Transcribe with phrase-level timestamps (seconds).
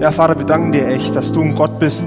[0.00, 2.06] Ja, Vater, wir danken dir echt, dass du ein Gott bist,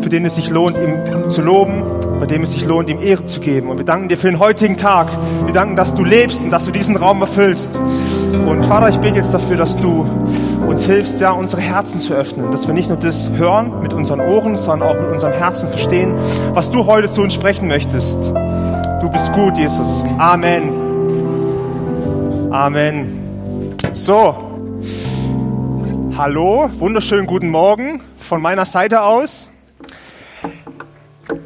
[0.00, 1.82] für den es sich lohnt, ihm zu loben,
[2.20, 3.68] bei dem es sich lohnt, ihm Ehre zu geben.
[3.68, 5.08] Und wir danken dir für den heutigen Tag.
[5.44, 7.70] Wir danken, dass du lebst und dass du diesen Raum erfüllst.
[8.32, 10.06] Und Vater, ich bete jetzt dafür, dass du
[10.68, 14.20] uns hilfst, ja, unsere Herzen zu öffnen, dass wir nicht nur das hören mit unseren
[14.20, 16.14] Ohren, sondern auch mit unserem Herzen verstehen,
[16.52, 18.32] was du heute zu uns sprechen möchtest.
[19.00, 20.04] Du bist gut, Jesus.
[20.16, 20.70] Amen.
[22.52, 23.76] Amen.
[23.94, 24.51] So.
[26.24, 29.50] Hallo, wunderschönen guten Morgen von meiner Seite aus.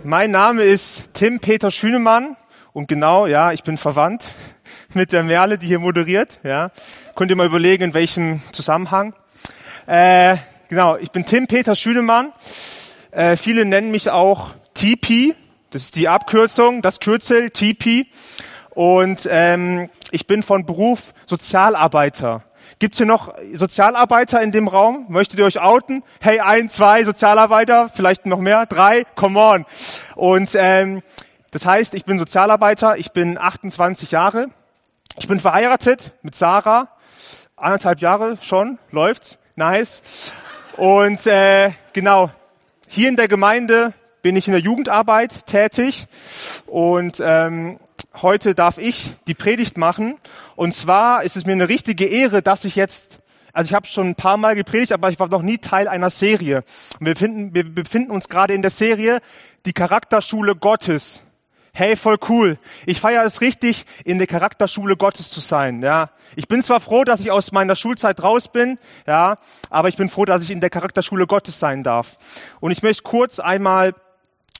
[0.04, 2.36] Mein Name ist Tim Peter Schünemann
[2.74, 4.34] und genau, ja, ich bin verwandt
[4.92, 6.40] mit der Merle, die hier moderiert.
[6.42, 6.68] Ja,
[7.14, 9.14] könnt ihr mal überlegen, in welchem Zusammenhang.
[9.86, 10.36] Äh,
[10.68, 12.32] genau, ich bin Tim Peter Schünemann.
[13.12, 15.34] Äh, viele nennen mich auch TP.
[15.70, 18.08] Das ist die Abkürzung, das Kürzel TP.
[18.72, 22.44] Und ähm, ich bin von Beruf Sozialarbeiter.
[22.78, 25.06] Gibt's hier noch Sozialarbeiter in dem Raum?
[25.08, 26.02] Möchtet ihr euch outen?
[26.20, 29.66] Hey, ein, zwei Sozialarbeiter, vielleicht noch mehr, drei, come on.
[30.14, 31.02] Und ähm,
[31.52, 34.48] das heißt, ich bin Sozialarbeiter, ich bin 28 Jahre,
[35.18, 36.88] ich bin verheiratet mit Sarah,
[37.56, 40.34] anderthalb Jahre schon, läuft's, nice.
[40.76, 42.30] Und äh, genau,
[42.88, 46.08] hier in der Gemeinde bin ich in der Jugendarbeit tätig
[46.66, 47.78] und ähm,
[48.22, 50.18] heute darf ich die Predigt machen.
[50.54, 53.20] Und zwar ist es mir eine richtige Ehre, dass ich jetzt,
[53.52, 56.10] also ich habe schon ein paar Mal gepredigt, aber ich war noch nie Teil einer
[56.10, 56.62] Serie.
[56.98, 59.20] Und wir, finden, wir befinden uns gerade in der Serie
[59.64, 61.22] Die Charakterschule Gottes.
[61.72, 62.56] Hey, voll cool.
[62.86, 65.82] Ich feiere es richtig, in der Charakterschule Gottes zu sein.
[65.82, 69.36] Ja, ich bin zwar froh, dass ich aus meiner Schulzeit raus bin, ja,
[69.68, 72.16] aber ich bin froh, dass ich in der Charakterschule Gottes sein darf.
[72.60, 73.94] Und ich möchte kurz einmal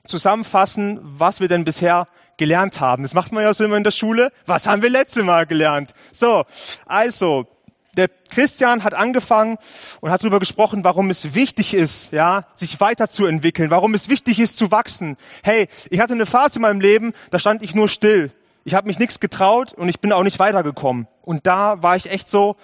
[0.04, 3.02] zusammenfassen, was wir denn bisher gelernt haben.
[3.02, 4.32] Das macht man ja so immer in der Schule.
[4.46, 5.94] Was haben wir letzte Mal gelernt?
[6.12, 6.44] So,
[6.86, 7.46] also,
[7.96, 9.58] der Christian hat angefangen
[10.00, 14.58] und hat darüber gesprochen, warum es wichtig ist, ja, sich weiterzuentwickeln, warum es wichtig ist
[14.58, 15.16] zu wachsen.
[15.42, 18.32] Hey, ich hatte eine Phase in meinem Leben, da stand ich nur still.
[18.64, 21.06] Ich habe mich nichts getraut und ich bin auch nicht weitergekommen.
[21.22, 22.56] Und da war ich echt so,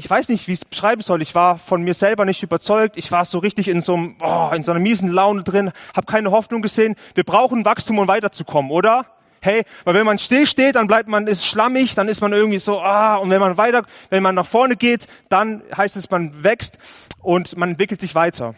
[0.00, 1.20] ich weiß nicht, wie ich es beschreiben soll.
[1.20, 2.96] Ich war von mir selber nicht überzeugt.
[2.96, 6.06] Ich war so richtig in so, einem, oh, in so einer miesen Laune drin, habe
[6.06, 6.96] keine Hoffnung gesehen.
[7.14, 9.04] Wir brauchen Wachstum, um weiterzukommen, oder?
[9.42, 12.58] Hey, weil wenn man still steht, dann bleibt man, ist schlammig, dann ist man irgendwie
[12.58, 16.42] so, ah, und wenn man weiter, wenn man nach vorne geht, dann heißt es, man
[16.42, 16.78] wächst
[17.20, 18.54] und man entwickelt sich weiter.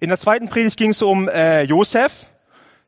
[0.00, 2.26] In der zweiten Predigt ging es um äh, Josef.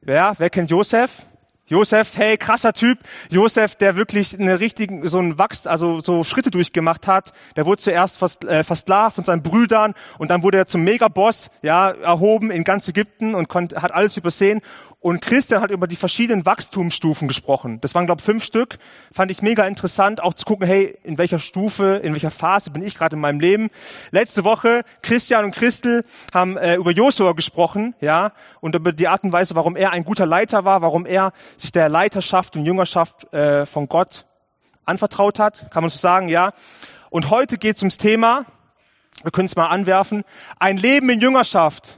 [0.06, 1.22] Ja, wer kennt Josef?
[1.68, 2.98] Josef, hey, krasser Typ.
[3.28, 7.32] Josef, der wirklich eine richtigen, so ein Wachs, also so Schritte durchgemacht hat.
[7.56, 11.90] Der wurde zuerst fast, äh, von seinen Brüdern und dann wurde er zum Megaboss, ja,
[11.90, 14.62] erhoben in ganz Ägypten und konnte, hat alles übersehen.
[15.00, 17.80] Und Christian hat über die verschiedenen Wachstumsstufen gesprochen.
[17.80, 18.78] Das waren, glaube ich, fünf Stück.
[19.12, 22.82] Fand ich mega interessant, auch zu gucken, hey, in welcher Stufe, in welcher Phase bin
[22.82, 23.70] ich gerade in meinem Leben.
[24.10, 26.04] Letzte Woche, Christian und Christel
[26.34, 30.04] haben äh, über Josua gesprochen, ja, und über die Art und Weise, warum er ein
[30.04, 34.26] guter Leiter war, warum er sich der Leiterschaft und Jüngerschaft äh, von Gott
[34.84, 36.52] anvertraut hat, kann man so sagen, ja.
[37.10, 38.46] Und heute geht es ums Thema,
[39.22, 40.24] wir können es mal anwerfen,
[40.58, 41.97] ein Leben in Jüngerschaft.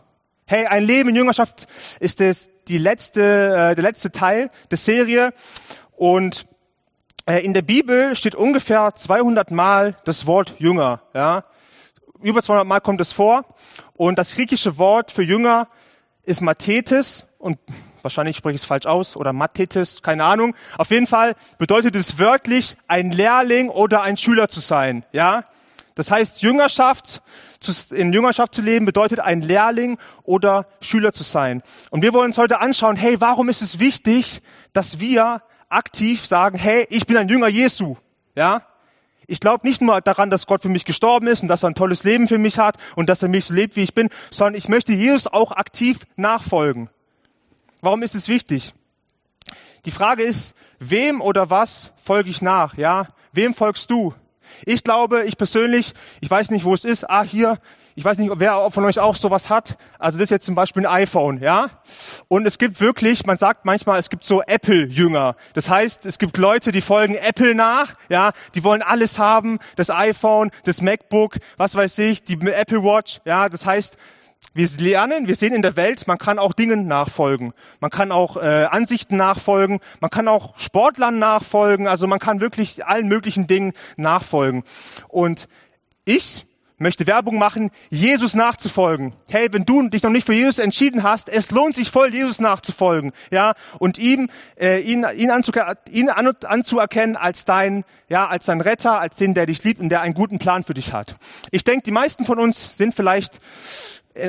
[0.51, 1.69] Hey, ein Leben in Jüngerschaft
[2.01, 3.23] ist es die letzte,
[3.71, 5.33] äh, der letzte Teil der Serie.
[5.93, 6.45] Und
[7.25, 11.03] äh, in der Bibel steht ungefähr 200 Mal das Wort Jünger.
[11.15, 11.45] Ja?
[12.21, 13.45] Über 200 Mal kommt es vor.
[13.93, 15.69] Und das griechische Wort für Jünger
[16.25, 17.27] ist Mathetes.
[17.39, 17.61] Und
[18.03, 19.15] wahrscheinlich spreche ich es falsch aus.
[19.15, 20.57] Oder Mathetes, keine Ahnung.
[20.79, 25.05] Auf jeden Fall bedeutet es wörtlich, ein Lehrling oder ein Schüler zu sein.
[25.13, 25.45] Ja?
[25.95, 27.23] Das heißt, Jüngerschaft,
[27.91, 31.63] in Jüngerschaft zu leben, bedeutet ein Lehrling oder Schüler zu sein.
[31.91, 34.43] Und wir wollen uns heute anschauen, hey, warum ist es wichtig,
[34.73, 37.97] dass wir aktiv sagen, hey, ich bin ein Jünger Jesu,
[38.35, 38.63] ja?
[39.27, 41.77] Ich glaube nicht nur daran, dass Gott für mich gestorben ist und dass er ein
[41.77, 44.57] tolles Leben für mich hat und dass er mich so lebt, wie ich bin, sondern
[44.57, 46.91] ich möchte Jesus auch aktiv nachfolgen.
[47.81, 48.75] Warum ist es wichtig?
[49.85, 53.07] Die Frage ist, wem oder was folge ich nach, ja?
[53.33, 54.15] Wem folgst du?
[54.67, 57.59] Ich glaube, ich persönlich, ich weiß nicht, wo es ist, ah, hier,
[57.95, 59.77] ich weiß nicht, wer von euch auch sowas hat.
[59.99, 61.69] Also das ist jetzt zum Beispiel ein iPhone, ja.
[62.29, 65.37] Und es gibt wirklich, man sagt manchmal, es gibt so Apple-Jünger.
[65.55, 68.33] Das heißt, es gibt Leute, die folgen Apple nach, ja.
[68.55, 73.49] Die wollen alles haben, das iPhone, das MacBook, was weiß ich, die Apple Watch, ja.
[73.49, 73.97] Das heißt,
[74.53, 77.53] wir lernen, wir sehen in der Welt, man kann auch Dingen nachfolgen.
[77.79, 79.81] Man kann auch äh, Ansichten nachfolgen.
[80.01, 81.87] Man kann auch Sportlern nachfolgen.
[81.87, 84.65] Also man kann wirklich allen möglichen Dingen nachfolgen.
[85.09, 85.49] Und
[86.05, 86.47] ich
[86.81, 89.13] möchte Werbung machen, Jesus nachzufolgen.
[89.29, 92.41] Hey, wenn du dich noch nicht für Jesus entschieden hast, es lohnt sich voll, Jesus
[92.41, 98.47] nachzufolgen, ja, und ihm, äh, ihn, ihn, anzuer ihn an, anzuerkennen als dein, ja, als
[98.47, 101.17] dein Retter, als den, der dich liebt und der einen guten Plan für dich hat.
[101.51, 103.39] Ich denke, die meisten von uns sind vielleicht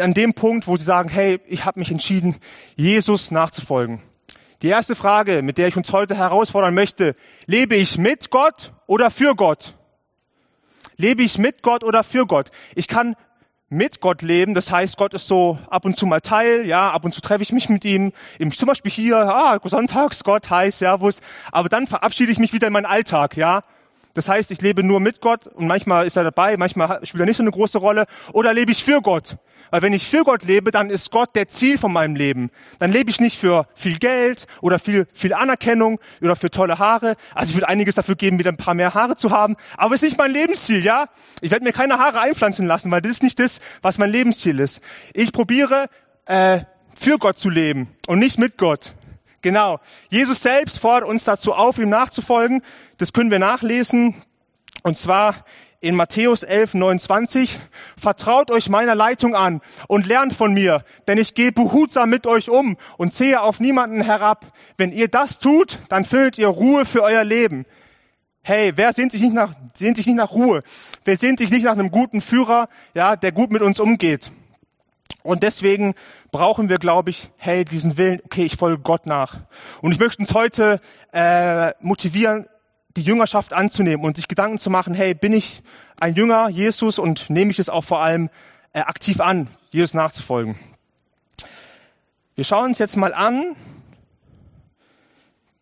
[0.01, 2.35] an dem Punkt, wo sie sagen, hey, ich habe mich entschieden,
[2.75, 4.01] Jesus nachzufolgen.
[4.61, 7.15] Die erste Frage, mit der ich uns heute herausfordern möchte,
[7.47, 9.73] lebe ich mit Gott oder für Gott?
[10.97, 12.49] Lebe ich mit Gott oder für Gott?
[12.75, 13.15] Ich kann
[13.71, 14.53] mit Gott leben.
[14.53, 17.41] Das heißt, Gott ist so ab und zu mal Teil, ja, ab und zu treffe
[17.41, 18.11] ich mich mit ihm,
[18.55, 21.21] zum Beispiel hier, ah, sonntags, Gott, heißt, Servus,
[21.51, 23.61] aber dann verabschiede ich mich wieder in meinen Alltag, ja.
[24.13, 27.25] Das heißt, ich lebe nur mit Gott und manchmal ist er dabei, manchmal spielt er
[27.25, 28.05] nicht so eine große Rolle.
[28.33, 29.37] Oder lebe ich für Gott?
[29.69, 32.49] Weil wenn ich für Gott lebe, dann ist Gott der Ziel von meinem Leben.
[32.79, 37.15] Dann lebe ich nicht für viel Geld oder viel, viel Anerkennung oder für tolle Haare.
[37.35, 39.55] Also ich würde einiges dafür geben, wieder ein paar mehr Haare zu haben.
[39.77, 41.07] Aber es ist nicht mein Lebensziel, ja?
[41.41, 44.59] Ich werde mir keine Haare einpflanzen lassen, weil das ist nicht das, was mein Lebensziel
[44.59, 44.81] ist.
[45.13, 45.87] Ich probiere,
[46.25, 46.61] äh,
[46.97, 48.93] für Gott zu leben und nicht mit Gott.
[49.41, 49.79] Genau.
[50.09, 52.61] Jesus selbst fordert uns dazu auf, ihm nachzufolgen.
[52.97, 54.15] Das können wir nachlesen.
[54.83, 55.35] Und zwar
[55.79, 57.59] in Matthäus 11, 29.
[57.97, 62.49] Vertraut euch meiner Leitung an und lernt von mir, denn ich gehe behutsam mit euch
[62.49, 64.45] um und ziehe auf niemanden herab.
[64.77, 67.65] Wenn ihr das tut, dann findet ihr Ruhe für euer Leben.
[68.43, 70.61] Hey, wer sehnt sich nicht nach, sehnt sich nicht nach Ruhe?
[71.03, 74.31] Wer sehnt sich nicht nach einem guten Führer, ja, der gut mit uns umgeht?
[75.23, 75.93] Und deswegen
[76.31, 79.37] brauchen wir, glaube ich, hey, diesen Willen, okay, ich folge Gott nach.
[79.81, 80.81] Und ich möchte uns heute
[81.13, 82.47] äh, motivieren,
[82.97, 85.63] die Jüngerschaft anzunehmen und sich Gedanken zu machen, hey, bin ich
[85.99, 88.29] ein Jünger Jesus und nehme ich es auch vor allem
[88.73, 90.57] äh, aktiv an, Jesus nachzufolgen.
[92.35, 93.55] Wir schauen uns jetzt mal an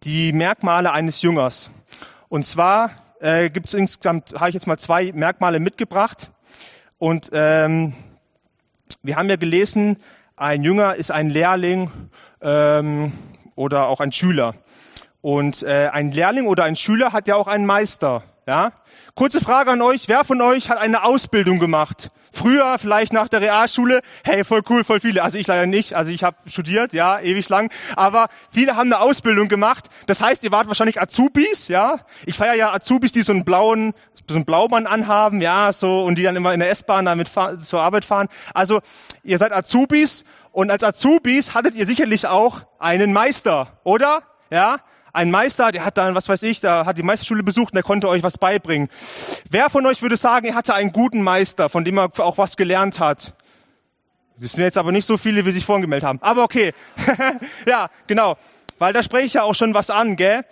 [0.03, 1.69] die Merkmale eines Jüngers.
[2.29, 6.31] Und zwar äh, gibt es insgesamt, habe ich jetzt mal zwei Merkmale mitgebracht.
[6.97, 7.93] Und ähm,
[9.03, 9.97] wir haben ja gelesen,
[10.35, 11.91] ein Jünger ist ein Lehrling
[12.41, 13.11] ähm,
[13.55, 14.55] oder auch ein Schüler.
[15.21, 18.23] Und äh, ein Lehrling oder ein Schüler hat ja auch einen Meister.
[18.47, 18.71] Ja?
[19.15, 22.11] Kurze Frage an euch, wer von euch hat eine Ausbildung gemacht?
[22.31, 25.23] Früher, vielleicht nach der Realschule, hey, voll cool, voll viele.
[25.23, 27.71] Also ich leider nicht, also ich habe studiert, ja, ewig lang.
[27.95, 29.89] Aber viele haben eine Ausbildung gemacht.
[30.07, 31.99] Das heißt, ihr wart wahrscheinlich Azubis, ja.
[32.25, 33.93] Ich feiere ja Azubis, die so einen blauen,
[34.27, 37.29] so einen Blaumann anhaben, ja, so und die dann immer in der S-Bahn damit
[37.59, 38.27] zur Arbeit fahren.
[38.53, 38.79] Also
[39.23, 44.23] ihr seid Azubis und als Azubis hattet ihr sicherlich auch einen Meister, oder?
[44.51, 44.79] Ja,
[45.13, 47.83] ein Meister, der hat dann, was weiß ich, da hat die Meisterschule besucht und der
[47.83, 48.89] konnte euch was beibringen.
[49.49, 52.57] Wer von euch würde sagen, er hatte einen guten Meister, von dem er auch was
[52.57, 53.33] gelernt hat?
[54.37, 56.19] Das sind jetzt aber nicht so viele, wie sich vorhin gemeldet haben.
[56.21, 56.73] Aber okay.
[57.67, 58.37] ja, genau.
[58.77, 60.45] Weil da spreche ich ja auch schon was an, gell?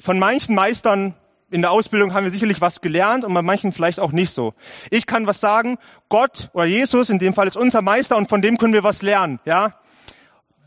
[0.00, 1.14] Von manchen Meistern
[1.50, 4.54] in der Ausbildung haben wir sicherlich was gelernt und bei manchen vielleicht auch nicht so.
[4.90, 5.76] Ich kann was sagen,
[6.08, 9.02] Gott oder Jesus in dem Fall ist unser Meister und von dem können wir was
[9.02, 9.74] lernen, ja?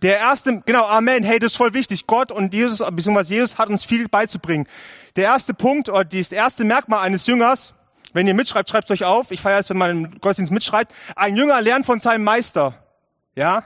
[0.06, 1.24] Der erste, genau, Amen.
[1.24, 2.06] Hey, das ist voll wichtig.
[2.06, 4.68] Gott und Jesus, beziehungsweise Jesus hat uns viel beizubringen.
[5.16, 7.74] Der erste Punkt oder das erste Merkmal eines Jüngers,
[8.14, 9.32] wenn ihr mitschreibt, schreibt euch auf.
[9.32, 10.94] Ich feiere es, wenn man im Gottesdienst mitschreibt.
[11.16, 12.76] Ein Jünger lernt von seinem Meister.
[13.34, 13.64] Ja?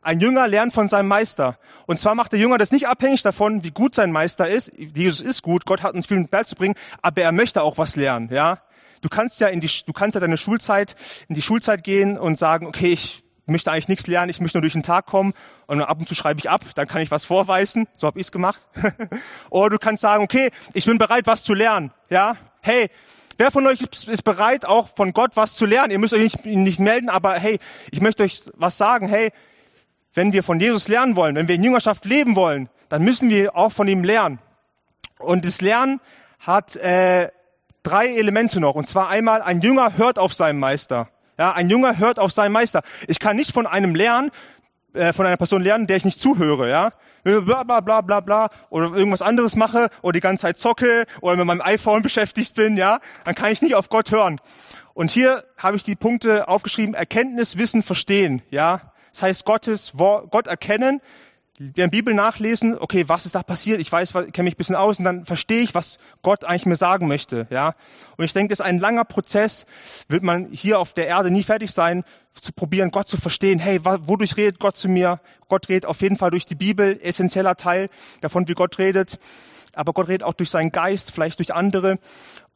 [0.00, 1.58] Ein Jünger lernt von seinem Meister.
[1.84, 4.72] Und zwar macht der Jünger das nicht abhängig davon, wie gut sein Meister ist.
[4.78, 8.62] Jesus ist gut, Gott hat uns viel beizubringen, aber er möchte auch was lernen, ja?
[9.02, 10.96] Du kannst ja in die, du kannst ja deine Schulzeit,
[11.28, 14.62] in die Schulzeit gehen und sagen, okay, ich möchte eigentlich nichts lernen, ich möchte nur
[14.62, 15.34] durch den Tag kommen
[15.66, 18.26] und ab und zu schreibe ich ab, dann kann ich was vorweisen, so habe ich
[18.26, 18.60] es gemacht.
[19.50, 21.92] Oder du kannst sagen, okay, ich bin bereit, was zu lernen.
[22.08, 22.88] Ja, hey,
[23.36, 25.90] wer von euch ist bereit, auch von Gott was zu lernen?
[25.90, 27.58] Ihr müsst euch nicht, nicht melden, aber hey,
[27.90, 29.08] ich möchte euch was sagen.
[29.08, 29.30] Hey,
[30.14, 33.56] wenn wir von Jesus lernen wollen, wenn wir in Jüngerschaft leben wollen, dann müssen wir
[33.56, 34.38] auch von ihm lernen.
[35.18, 36.00] Und das Lernen
[36.38, 37.30] hat äh,
[37.82, 38.74] drei Elemente noch.
[38.74, 41.08] Und zwar einmal, ein Jünger hört auf seinen Meister.
[41.38, 42.82] Ja, ein Jünger hört auf seinen Meister.
[43.08, 44.30] Ich kann nicht von einem lernen,
[44.92, 46.92] äh, von einer Person lernen, der ich nicht zuhöre, ja.
[47.24, 51.36] Bla bla bla bla bla oder irgendwas anderes mache oder die ganze Zeit zocke oder
[51.36, 54.38] mit meinem iPhone beschäftigt bin, ja, dann kann ich nicht auf Gott hören.
[54.92, 58.80] Und hier habe ich die Punkte aufgeschrieben: Erkenntnis, Wissen, Verstehen, ja.
[59.10, 61.00] Das heißt Gottes Wort, Gott erkennen,
[61.58, 63.80] in Bibel nachlesen, okay, was ist da passiert?
[63.80, 66.76] Ich weiß, kenne mich ein bisschen aus und dann verstehe ich, was Gott eigentlich mir
[66.76, 67.76] sagen möchte, ja.
[68.16, 69.64] Und ich denke, das ist ein langer Prozess,
[70.08, 73.60] wird man hier auf der Erde nie fertig sein, zu probieren, Gott zu verstehen.
[73.60, 75.20] Hey, wodurch redet Gott zu mir?
[75.46, 77.88] Gott redet auf jeden Fall durch die Bibel, essentieller Teil
[78.20, 79.20] davon, wie Gott redet.
[79.74, 82.00] Aber Gott redet auch durch seinen Geist, vielleicht durch andere.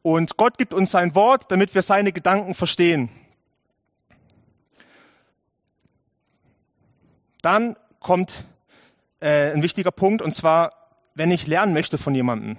[0.01, 3.09] Und Gott gibt uns sein Wort, damit wir seine Gedanken verstehen.
[7.41, 8.45] Dann kommt
[9.19, 10.73] äh, ein wichtiger Punkt, und zwar,
[11.15, 12.57] wenn ich lernen möchte von jemandem,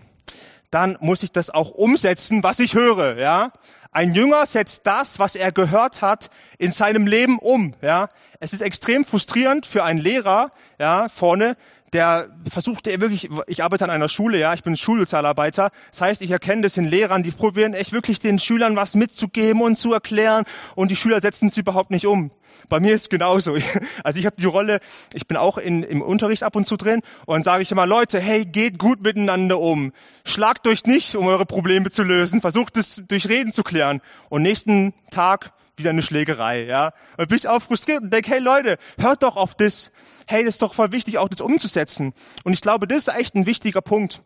[0.70, 3.52] dann muss ich das auch umsetzen, was ich höre, ja.
[3.92, 8.08] Ein Jünger setzt das, was er gehört hat, in seinem Leben um, ja.
[8.38, 11.56] Es ist extrem frustrierend für einen Lehrer, ja, vorne,
[11.92, 15.70] der versucht der wirklich, ich arbeite an einer Schule, ja, ich bin Schulsozialarbeiter.
[15.90, 19.62] Das heißt, ich erkenne das in Lehrern, die probieren echt wirklich den Schülern was mitzugeben
[19.62, 20.44] und zu erklären
[20.74, 22.30] und die Schüler setzen es überhaupt nicht um.
[22.68, 23.56] Bei mir ist es genauso.
[24.04, 24.80] Also ich habe die Rolle,
[25.12, 28.20] ich bin auch in, im Unterricht ab und zu drin und sage ich immer, Leute,
[28.20, 29.92] hey, geht gut miteinander um.
[30.24, 32.40] Schlagt euch nicht, um eure Probleme zu lösen.
[32.40, 34.00] Versucht es durch Reden zu klären.
[34.28, 36.92] Und nächsten Tag wieder eine Schlägerei, ja.
[37.16, 39.92] Und bin ich auch frustriert und denke, hey Leute, hört doch auf das.
[40.26, 42.14] Hey, das ist doch voll wichtig, auch das umzusetzen.
[42.44, 44.22] Und ich glaube, das ist echt ein wichtiger Punkt.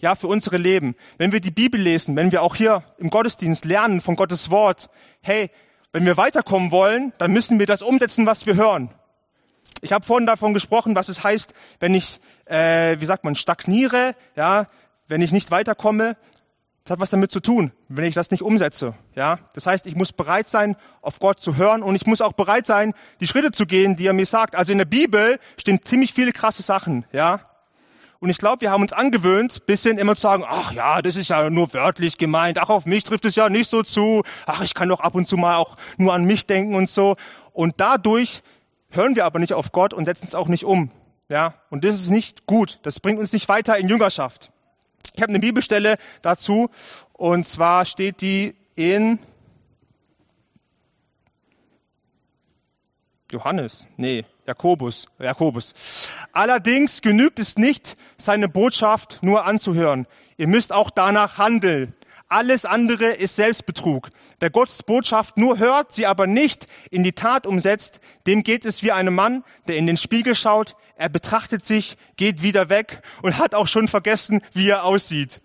[0.00, 0.94] Ja, für unsere Leben.
[1.18, 4.90] Wenn wir die Bibel lesen, wenn wir auch hier im Gottesdienst lernen von Gottes Wort,
[5.22, 5.50] hey,
[5.92, 8.90] wenn wir weiterkommen wollen, dann müssen wir das umsetzen, was wir hören.
[9.80, 14.14] Ich habe vorhin davon gesprochen, was es heißt, wenn ich, äh, wie sagt man, stagniere,
[14.34, 14.66] ja,
[15.08, 16.16] wenn ich nicht weiterkomme,
[16.86, 18.94] das hat was damit zu tun, wenn ich das nicht umsetze.
[19.16, 22.32] Ja, das heißt, ich muss bereit sein, auf Gott zu hören und ich muss auch
[22.32, 24.54] bereit sein, die Schritte zu gehen, die er mir sagt.
[24.54, 27.04] Also in der Bibel stehen ziemlich viele krasse Sachen.
[27.10, 27.40] Ja,
[28.20, 31.28] und ich glaube, wir haben uns angewöhnt, bisschen immer zu sagen, ach ja, das ist
[31.28, 32.56] ja nur wörtlich gemeint.
[32.58, 34.22] Ach, auf mich trifft es ja nicht so zu.
[34.46, 37.16] Ach, ich kann doch ab und zu mal auch nur an mich denken und so.
[37.52, 38.42] Und dadurch
[38.90, 40.92] hören wir aber nicht auf Gott und setzen es auch nicht um.
[41.28, 42.78] Ja, und das ist nicht gut.
[42.84, 44.52] Das bringt uns nicht weiter in Jüngerschaft.
[45.16, 46.68] Ich habe eine Bibelstelle dazu
[47.14, 49.18] und zwar steht die in
[53.32, 56.10] Johannes, nee, Jakobus, Jakobus.
[56.32, 60.06] Allerdings genügt es nicht, seine Botschaft nur anzuhören.
[60.36, 61.94] Ihr müsst auch danach handeln.
[62.28, 64.10] Alles andere ist Selbstbetrug.
[64.40, 68.82] Wer Gottes Botschaft nur hört, sie aber nicht in die Tat umsetzt, dem geht es
[68.82, 73.38] wie einem Mann, der in den Spiegel schaut, er betrachtet sich, geht wieder weg und
[73.38, 75.40] hat auch schon vergessen, wie er aussieht.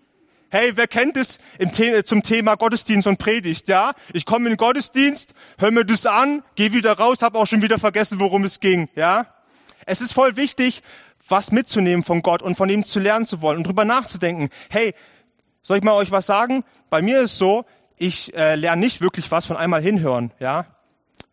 [0.50, 3.68] Hey, wer kennt es The zum Thema Gottesdienst und Predigt?
[3.68, 7.46] Ja, ich komme in den Gottesdienst, höre mir das an, gehe wieder raus, habe auch
[7.46, 8.88] schon wieder vergessen, worum es ging.
[8.96, 9.32] Ja,
[9.86, 10.82] es ist voll wichtig,
[11.28, 14.50] was mitzunehmen von Gott und von ihm zu lernen zu wollen und drüber nachzudenken.
[14.68, 14.94] Hey,
[15.62, 16.64] soll ich mal euch was sagen?
[16.90, 17.64] Bei mir ist so,
[17.96, 20.66] ich äh, lerne nicht wirklich was von einmal hinhören, ja.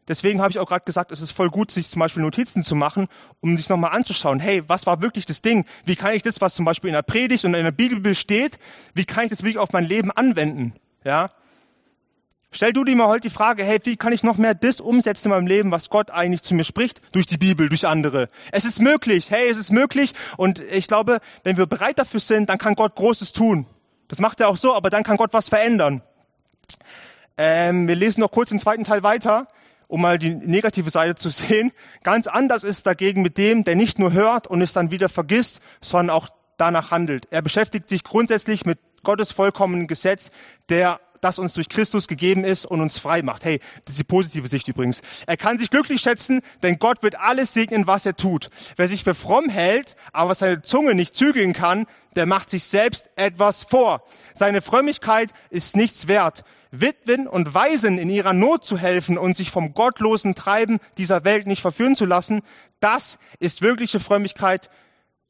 [0.09, 2.75] Deswegen habe ich auch gerade gesagt, es ist voll gut, sich zum Beispiel Notizen zu
[2.75, 3.07] machen,
[3.41, 4.39] um sich nochmal anzuschauen.
[4.39, 5.65] Hey, was war wirklich das Ding?
[5.86, 8.57] Wie kann ich das, was zum Beispiel in der Predigt und in der Bibel steht,
[8.95, 10.74] wie kann ich das wirklich auf mein Leben anwenden?
[11.03, 11.29] Ja.
[12.51, 15.27] Stell du dir mal heute die Frage, hey, wie kann ich noch mehr das umsetzen
[15.27, 17.01] in meinem Leben, was Gott eigentlich zu mir spricht?
[17.12, 18.29] Durch die Bibel, durch andere.
[18.51, 20.13] Es ist möglich, hey, es ist möglich.
[20.38, 23.67] Und ich glaube, wenn wir bereit dafür sind, dann kann Gott Großes tun.
[24.09, 26.01] Das macht er auch so, aber dann kann Gott was verändern.
[27.37, 29.47] Ähm, wir lesen noch kurz den zweiten Teil weiter,
[29.87, 31.71] um mal die negative Seite zu sehen.
[32.03, 35.61] Ganz anders ist dagegen mit dem, der nicht nur hört und es dann wieder vergisst,
[35.79, 37.27] sondern auch danach handelt.
[37.31, 40.31] Er beschäftigt sich grundsätzlich mit Gottes vollkommenen Gesetz,
[40.67, 43.45] der das uns durch Christus gegeben ist und uns frei macht.
[43.45, 45.01] Hey, das ist die positive Sicht übrigens.
[45.27, 48.49] Er kann sich glücklich schätzen, denn Gott wird alles segnen, was er tut.
[48.75, 51.85] Wer sich für fromm hält, aber seine Zunge nicht zügeln kann,
[52.15, 54.03] der macht sich selbst etwas vor.
[54.33, 56.43] Seine Frömmigkeit ist nichts wert.
[56.71, 61.47] Witwen und Waisen in ihrer Not zu helfen und sich vom gottlosen Treiben dieser Welt
[61.47, 62.41] nicht verführen zu lassen,
[62.79, 64.69] das ist wirkliche Frömmigkeit,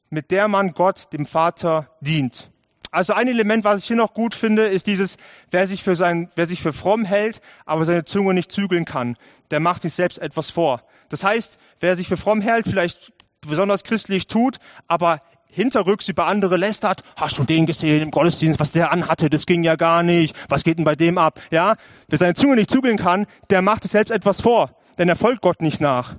[0.10, 2.52] mit der man Gott, dem Vater, dient.
[2.92, 5.18] Also ein Element, was ich hier noch gut finde, ist dieses,
[5.52, 9.16] wer sich für sein, wer sich für fromm hält, aber seine Zunge nicht zügeln kann,
[9.52, 10.82] der macht sich selbst etwas vor.
[11.10, 13.14] Das heißt, wer sich für fromm hält, vielleicht
[13.48, 15.20] besonders christlich tut, aber
[15.52, 19.64] hinterrücks über andere lästert, hast du den gesehen im Gottesdienst, was der anhatte, das ging
[19.64, 21.40] ja gar nicht, was geht denn bei dem ab?
[21.52, 21.76] Ja,
[22.08, 25.42] wer seine Zunge nicht zügeln kann, der macht es selbst etwas vor, denn er folgt
[25.42, 26.16] Gott nicht nach.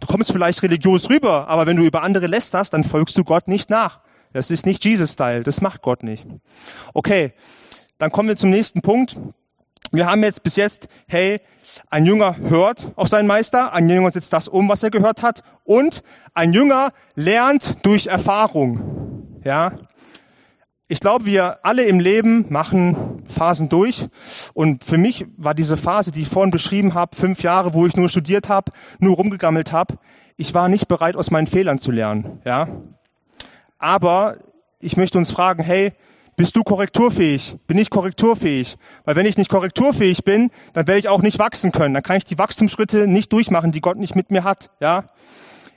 [0.00, 3.48] Du kommst vielleicht religiös rüber, aber wenn du über andere lästerst, dann folgst du Gott
[3.48, 4.00] nicht nach.
[4.32, 6.26] Das ist nicht Jesus-Style, das macht Gott nicht.
[6.94, 7.32] Okay,
[7.98, 9.18] dann kommen wir zum nächsten Punkt.
[9.92, 11.40] Wir haben jetzt bis jetzt, hey,
[11.88, 15.42] ein Jünger hört auf seinen Meister, ein Jünger setzt das um, was er gehört hat,
[15.64, 19.40] und ein Jünger lernt durch Erfahrung.
[19.44, 19.72] Ja,
[20.90, 24.06] ich glaube, wir alle im Leben machen Phasen durch.
[24.54, 27.94] Und für mich war diese Phase, die ich vorhin beschrieben habe, fünf Jahre, wo ich
[27.94, 29.98] nur studiert habe, nur rumgegammelt habe.
[30.36, 32.40] Ich war nicht bereit, aus meinen Fehlern zu lernen.
[32.44, 32.66] Ja,
[33.80, 34.36] aber
[34.78, 35.92] ich möchte uns fragen, hey,
[36.36, 37.56] bist du korrekturfähig?
[37.66, 38.76] Bin ich korrekturfähig?
[39.04, 41.92] Weil wenn ich nicht korrekturfähig bin, dann werde ich auch nicht wachsen können.
[41.92, 44.70] Dann kann ich die Wachstumsschritte nicht durchmachen, die Gott nicht mit mir hat.
[44.80, 45.04] Ja?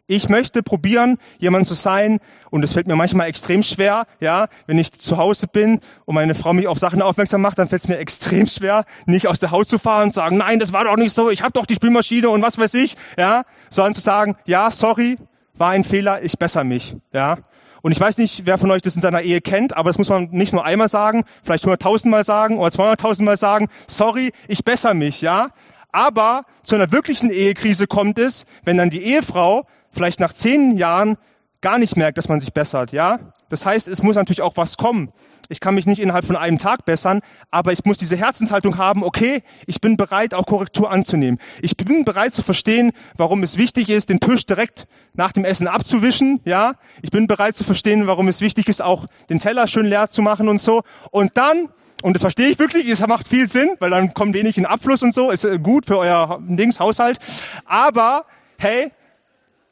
[0.05, 2.19] Ich möchte probieren, jemand zu sein,
[2.49, 6.35] und es fällt mir manchmal extrem schwer, ja, wenn ich zu Hause bin und meine
[6.35, 9.51] Frau mich auf Sachen aufmerksam macht, dann fällt es mir extrem schwer, nicht aus der
[9.51, 11.65] Haut zu fahren und zu sagen, nein, das war doch nicht so, ich habe doch
[11.65, 15.15] die Spülmaschine und was weiß ich, ja, sondern zu sagen, ja, sorry,
[15.55, 17.37] war ein Fehler, ich besser mich, ja.
[17.83, 20.07] Und ich weiß nicht, wer von euch das in seiner Ehe kennt, aber das muss
[20.07, 25.19] man nicht nur einmal sagen, vielleicht hunderttausendmal sagen oder zweihunderttausendmal sagen, sorry, ich besser mich,
[25.19, 25.49] ja.
[25.91, 31.17] Aber zu einer wirklichen Ehekrise kommt es, wenn dann die Ehefrau vielleicht nach zehn Jahren
[31.63, 33.19] gar nicht merkt, dass man sich bessert, ja?
[33.49, 35.11] Das heißt, es muss natürlich auch was kommen.
[35.49, 39.03] Ich kann mich nicht innerhalb von einem Tag bessern, aber ich muss diese Herzenshaltung haben,
[39.03, 41.39] okay, ich bin bereit, auch Korrektur anzunehmen.
[41.61, 45.67] Ich bin bereit zu verstehen, warum es wichtig ist, den Tisch direkt nach dem Essen
[45.67, 46.75] abzuwischen, ja?
[47.01, 50.21] Ich bin bereit zu verstehen, warum es wichtig ist, auch den Teller schön leer zu
[50.21, 50.83] machen und so.
[51.11, 51.69] Und dann
[52.03, 55.01] und das verstehe ich wirklich, es macht viel Sinn, weil dann kommt wenig in Abfluss
[55.03, 57.17] und so, ist äh, gut für euer Dings, Haushalt.
[57.65, 58.25] Aber,
[58.57, 58.91] hey,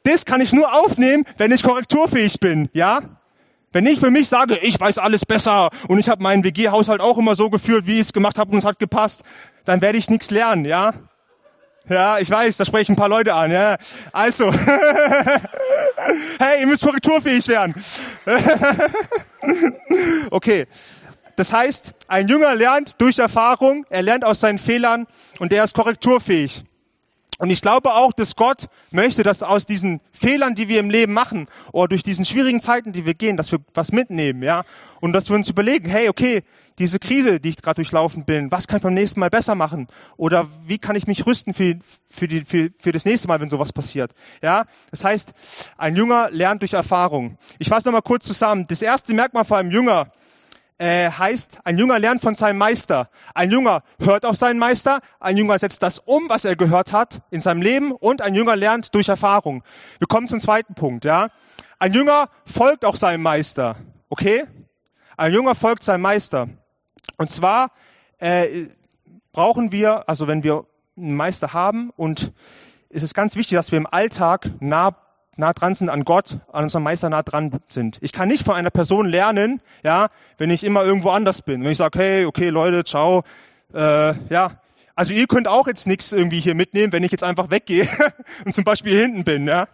[0.04, 3.00] das kann ich nur aufnehmen, wenn ich korrekturfähig bin, ja?
[3.72, 7.16] Wenn ich für mich sage, ich weiß alles besser und ich habe meinen WG-Haushalt auch
[7.16, 9.22] immer so geführt, wie ich es gemacht habe und es hat gepasst,
[9.64, 10.92] dann werde ich nichts lernen, ja?
[11.88, 13.76] Ja, ich weiß, da sprechen ein paar Leute an, ja.
[14.12, 14.52] Also,
[16.38, 17.74] hey, ihr müsst korrekturfähig werden.
[20.30, 20.66] okay.
[21.36, 25.06] Das heißt, ein Jünger lernt durch Erfahrung, er lernt aus seinen Fehlern
[25.38, 26.64] und er ist korrekturfähig.
[27.42, 31.12] Und ich glaube auch, dass Gott möchte, dass aus diesen Fehlern, die wir im Leben
[31.12, 34.62] machen, oder durch diesen schwierigen Zeiten, die wir gehen, dass wir was mitnehmen, ja,
[35.00, 36.44] und dass wir uns überlegen, hey, okay,
[36.78, 39.88] diese Krise, die ich gerade durchlaufen bin, was kann ich beim nächsten Mal besser machen?
[40.16, 43.50] Oder wie kann ich mich rüsten für, für, die, für, für das nächste Mal, wenn
[43.50, 44.12] sowas passiert?
[44.40, 45.32] Ja, das heißt,
[45.76, 47.38] ein Jünger lernt durch Erfahrung.
[47.58, 48.66] Ich fasse nochmal kurz zusammen.
[48.68, 50.12] Das erste Merkmal vor einem Jünger
[50.82, 53.08] äh, heißt, ein Jünger lernt von seinem Meister.
[53.34, 57.22] Ein Jünger hört auf seinen Meister, ein Jünger setzt das um, was er gehört hat
[57.30, 59.62] in seinem Leben und ein Jünger lernt durch Erfahrung.
[60.00, 61.28] Wir kommen zum zweiten Punkt, ja.
[61.78, 63.76] Ein Jünger folgt auch seinem Meister,
[64.08, 64.44] okay?
[65.16, 66.48] Ein Jünger folgt seinem Meister.
[67.16, 67.70] Und zwar
[68.18, 68.66] äh,
[69.30, 72.32] brauchen wir, also wenn wir einen Meister haben und
[72.88, 74.96] es ist ganz wichtig, dass wir im Alltag nah
[75.36, 77.98] nah dran sind an Gott, an unserem Meister nah dran sind.
[78.00, 80.08] Ich kann nicht von einer Person lernen, ja,
[80.38, 81.64] wenn ich immer irgendwo anders bin.
[81.64, 83.22] Wenn ich sage, hey, okay, Leute, ciao,
[83.74, 84.52] äh, ja.
[84.94, 87.88] Also ihr könnt auch jetzt nichts irgendwie hier mitnehmen, wenn ich jetzt einfach weggehe
[88.44, 89.68] und zum Beispiel hinten bin, ja.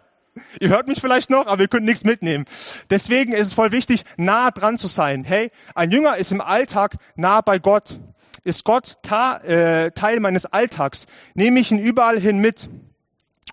[0.59, 2.45] Ihr hört mich vielleicht noch, aber ihr könnt nichts mitnehmen.
[2.89, 5.25] Deswegen ist es voll wichtig, nah dran zu sein.
[5.25, 7.99] Hey, ein Jünger ist im Alltag nah bei Gott.
[8.43, 11.07] Ist Gott äh, Teil meines Alltags?
[11.33, 12.69] Nehme ich ihn überall hin mit?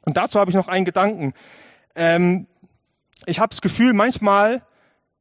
[0.02, 1.34] Und dazu habe ich noch einen Gedanken
[1.96, 2.46] ähm,
[3.24, 4.62] ich habe das Gefühl, manchmal,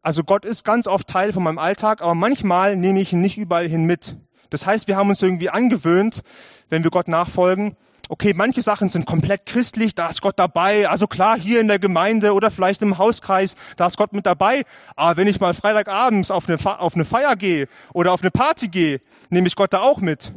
[0.02, 3.38] also Gott ist ganz oft Teil von meinem Alltag, aber manchmal nehme ich ihn nicht
[3.38, 4.16] überall hin mit.
[4.50, 6.22] Das heißt, wir haben uns irgendwie angewöhnt,
[6.70, 7.76] wenn wir Gott nachfolgen,
[8.10, 10.88] okay, manche Sachen sind komplett christlich, da ist Gott dabei.
[10.88, 14.64] Also klar, hier in der Gemeinde oder vielleicht im Hauskreis, da ist Gott mit dabei.
[14.96, 18.68] Aber wenn ich mal Freitagabends auf eine, auf eine Feier gehe oder auf eine Party
[18.68, 20.34] gehe, nehme ich Gott da auch mit.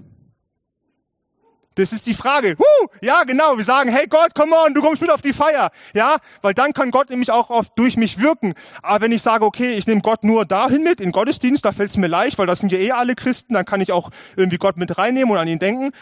[1.79, 2.57] Das ist die Frage.
[2.59, 3.57] Huh, ja, genau.
[3.57, 5.71] Wir sagen, hey Gott, come on, du kommst mit auf die Feier.
[5.95, 8.55] Ja, weil dann kann Gott nämlich auch oft durch mich wirken.
[8.83, 11.91] Aber wenn ich sage, okay, ich nehme Gott nur dahin mit, in Gottesdienst, da fällt
[11.91, 14.59] es mir leicht, weil das sind ja eh alle Christen, dann kann ich auch irgendwie
[14.59, 15.93] Gott mit reinnehmen und an ihn denken.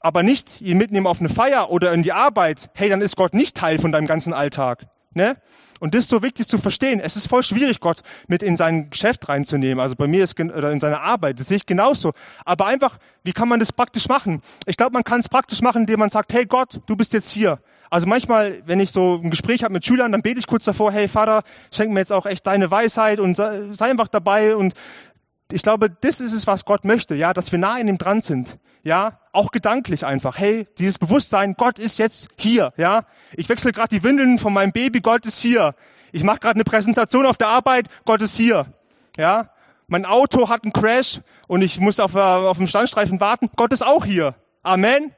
[0.00, 2.70] Aber nicht ihn mitnehmen auf eine Feier oder in die Arbeit.
[2.72, 4.86] Hey, dann ist Gott nicht Teil von deinem ganzen Alltag.
[5.14, 5.36] Ne?
[5.80, 7.00] Und das ist so wichtig zu verstehen.
[7.00, 9.80] Es ist voll schwierig, Gott mit in sein Geschäft reinzunehmen.
[9.80, 11.40] Also bei mir ist oder in seine Arbeit.
[11.40, 12.12] Das sehe ich genauso.
[12.44, 14.42] Aber einfach, wie kann man das praktisch machen?
[14.66, 17.30] Ich glaube, man kann es praktisch machen, indem man sagt, hey Gott, du bist jetzt
[17.30, 17.58] hier.
[17.90, 20.92] Also manchmal, wenn ich so ein Gespräch habe mit Schülern, dann bete ich kurz davor,
[20.92, 24.72] hey Vater, schenk mir jetzt auch echt deine Weisheit und sei einfach dabei und
[25.52, 28.22] ich glaube, das ist es, was Gott möchte, ja, dass wir nah in ihm dran
[28.22, 30.38] sind, ja, auch gedanklich einfach.
[30.38, 33.04] Hey, dieses Bewusstsein, Gott ist jetzt hier, ja.
[33.36, 35.74] Ich wechsle gerade die Windeln von meinem Baby, Gott ist hier.
[36.12, 38.66] Ich mache gerade eine Präsentation auf der Arbeit, Gott ist hier,
[39.16, 39.50] ja.
[39.86, 43.72] Mein Auto hat einen Crash und ich muss auf, äh, auf dem Standstreifen warten, Gott
[43.72, 44.34] ist auch hier.
[44.62, 45.12] Amen.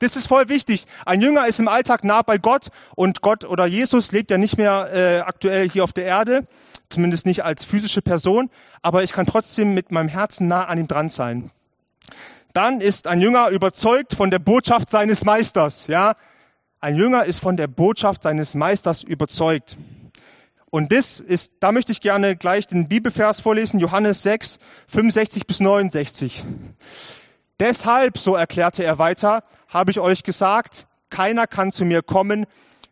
[0.00, 0.84] Das ist voll wichtig.
[1.06, 4.56] Ein Jünger ist im Alltag nah bei Gott und Gott oder Jesus lebt ja nicht
[4.56, 6.46] mehr äh, aktuell hier auf der Erde,
[6.88, 8.50] zumindest nicht als physische Person,
[8.80, 11.50] aber ich kann trotzdem mit meinem Herzen nah an ihm dran sein.
[12.58, 16.16] Dann ist ein Jünger überzeugt von der Botschaft seines Meisters, ja?
[16.80, 19.78] Ein Jünger ist von der Botschaft seines Meisters überzeugt.
[20.68, 25.60] Und das ist, da möchte ich gerne gleich den Bibelvers vorlesen, Johannes 6, 65 bis
[25.60, 26.44] 69.
[27.60, 32.44] Deshalb, so erklärte er weiter, habe ich euch gesagt, keiner kann zu mir kommen,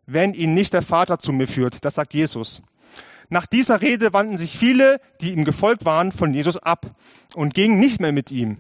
[0.07, 1.85] wenn ihn nicht der Vater zu mir führt.
[1.85, 2.63] Das sagt Jesus.
[3.31, 6.95] Nach dieser Rede wandten sich viele, die ihm gefolgt waren, von Jesus ab
[7.35, 8.59] und gingen nicht mehr mit ihm.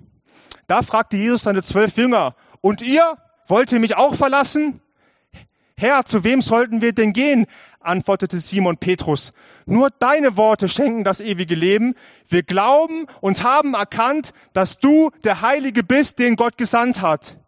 [0.66, 4.80] Da fragte Jesus seine zwölf Jünger, und ihr wollt ihr mich auch verlassen?
[5.78, 7.46] Herr, zu wem sollten wir denn gehen?
[7.80, 9.32] antwortete Simon Petrus.
[9.66, 11.94] Nur deine Worte schenken das ewige Leben.
[12.28, 17.38] Wir glauben und haben erkannt, dass du der Heilige bist, den Gott gesandt hat.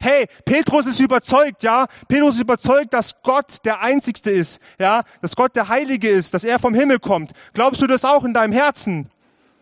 [0.00, 1.86] Hey, Petrus ist überzeugt, ja.
[2.06, 5.02] Petrus ist überzeugt, dass Gott der Einzigste ist, ja.
[5.22, 7.32] Dass Gott der Heilige ist, dass er vom Himmel kommt.
[7.52, 9.10] Glaubst du das auch in deinem Herzen?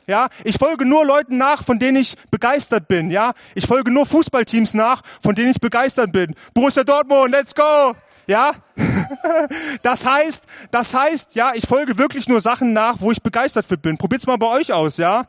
[0.09, 3.11] Ja, ich folge nur Leuten nach, von denen ich begeistert bin.
[3.11, 6.35] Ja, ich folge nur Fußballteams nach, von denen ich begeistert bin.
[6.55, 7.95] Borussia Dortmund, let's go.
[8.29, 8.53] Ja,
[9.83, 13.77] das heißt, das heißt, ja, ich folge wirklich nur Sachen nach, wo ich begeistert für
[13.77, 13.99] bin.
[13.99, 15.27] Probiert's mal bei euch aus, ja.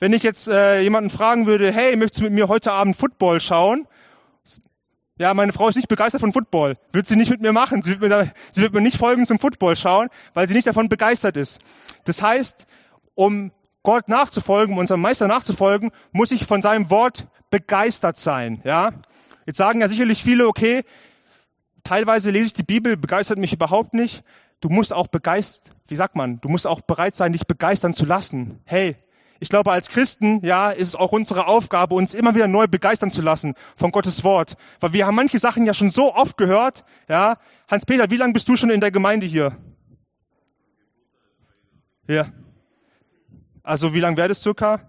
[0.00, 3.40] Wenn ich jetzt äh, jemanden fragen würde, hey, möchtest du mit mir heute Abend Football
[3.40, 3.86] schauen?
[5.18, 6.76] Ja, meine Frau ist nicht begeistert von Football.
[6.92, 7.82] Wird sie nicht mit mir machen.
[7.82, 10.66] Sie wird mir, da, sie wird mir nicht folgen zum Football schauen, weil sie nicht
[10.66, 11.60] davon begeistert ist.
[12.04, 12.66] Das heißt,
[13.14, 13.52] um
[13.82, 18.60] Gott nachzufolgen, unserem Meister nachzufolgen, muss ich von seinem Wort begeistert sein.
[18.64, 18.92] Ja,
[19.46, 20.82] jetzt sagen ja sicherlich viele, okay,
[21.82, 24.22] teilweise lese ich die Bibel, begeistert mich überhaupt nicht.
[24.60, 28.04] Du musst auch begeistert, wie sagt man, du musst auch bereit sein, dich begeistern zu
[28.04, 28.60] lassen.
[28.64, 28.96] Hey,
[29.42, 33.10] ich glaube, als Christen, ja, ist es auch unsere Aufgabe, uns immer wieder neu begeistern
[33.10, 34.56] zu lassen von Gottes Wort.
[34.80, 37.38] Weil wir haben manche Sachen ja schon so oft gehört, ja.
[37.70, 39.56] Hans-Peter, wie lange bist du schon in der Gemeinde hier?
[42.06, 42.26] Ja.
[43.70, 44.80] Also, wie lange wäre das circa?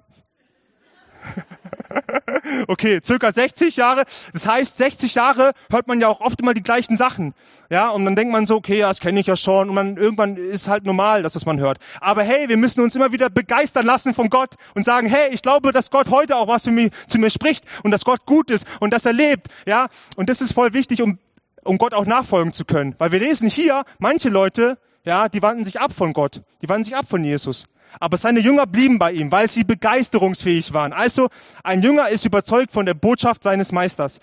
[2.67, 4.05] okay, circa 60 Jahre.
[4.33, 7.35] Das heißt, 60 Jahre hört man ja auch oft immer die gleichen Sachen.
[7.69, 9.69] Ja, und dann denkt man so, okay, ja, das kenne ich ja schon.
[9.69, 11.77] Und dann irgendwann ist halt normal, dass das man hört.
[11.99, 15.43] Aber hey, wir müssen uns immer wieder begeistern lassen von Gott und sagen, hey, ich
[15.43, 18.49] glaube, dass Gott heute auch was für mich, zu mir spricht und dass Gott gut
[18.49, 19.49] ist und dass er lebt.
[19.67, 21.19] Ja, und das ist voll wichtig, um,
[21.63, 22.95] um Gott auch nachfolgen zu können.
[22.97, 26.41] Weil wir lesen hier, manche Leute, ja, die wandten sich ab von Gott.
[26.63, 27.67] Die wandten sich ab von Jesus.
[27.99, 30.93] Aber seine Jünger blieben bei ihm, weil sie begeisterungsfähig waren.
[30.93, 31.29] Also
[31.63, 34.19] ein Jünger ist überzeugt von der Botschaft seines Meisters.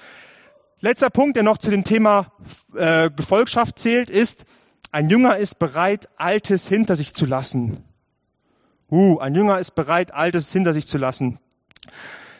[0.80, 2.32] Letzter Punkt, der noch zu dem Thema
[2.76, 4.44] äh, Gefolgschaft zählt, ist,
[4.92, 7.84] ein Jünger ist bereit, Altes hinter sich zu lassen.
[8.90, 11.38] Uh, ein Jünger ist bereit, Altes hinter sich zu lassen.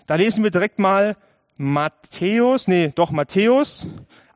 [0.07, 1.17] Da lesen wir direkt mal
[1.59, 3.87] Matthäus, nee, doch Matthäus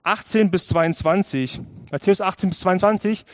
[0.02, 1.60] 18 bis 22.
[1.90, 3.24] Matthäus 18 bis 22.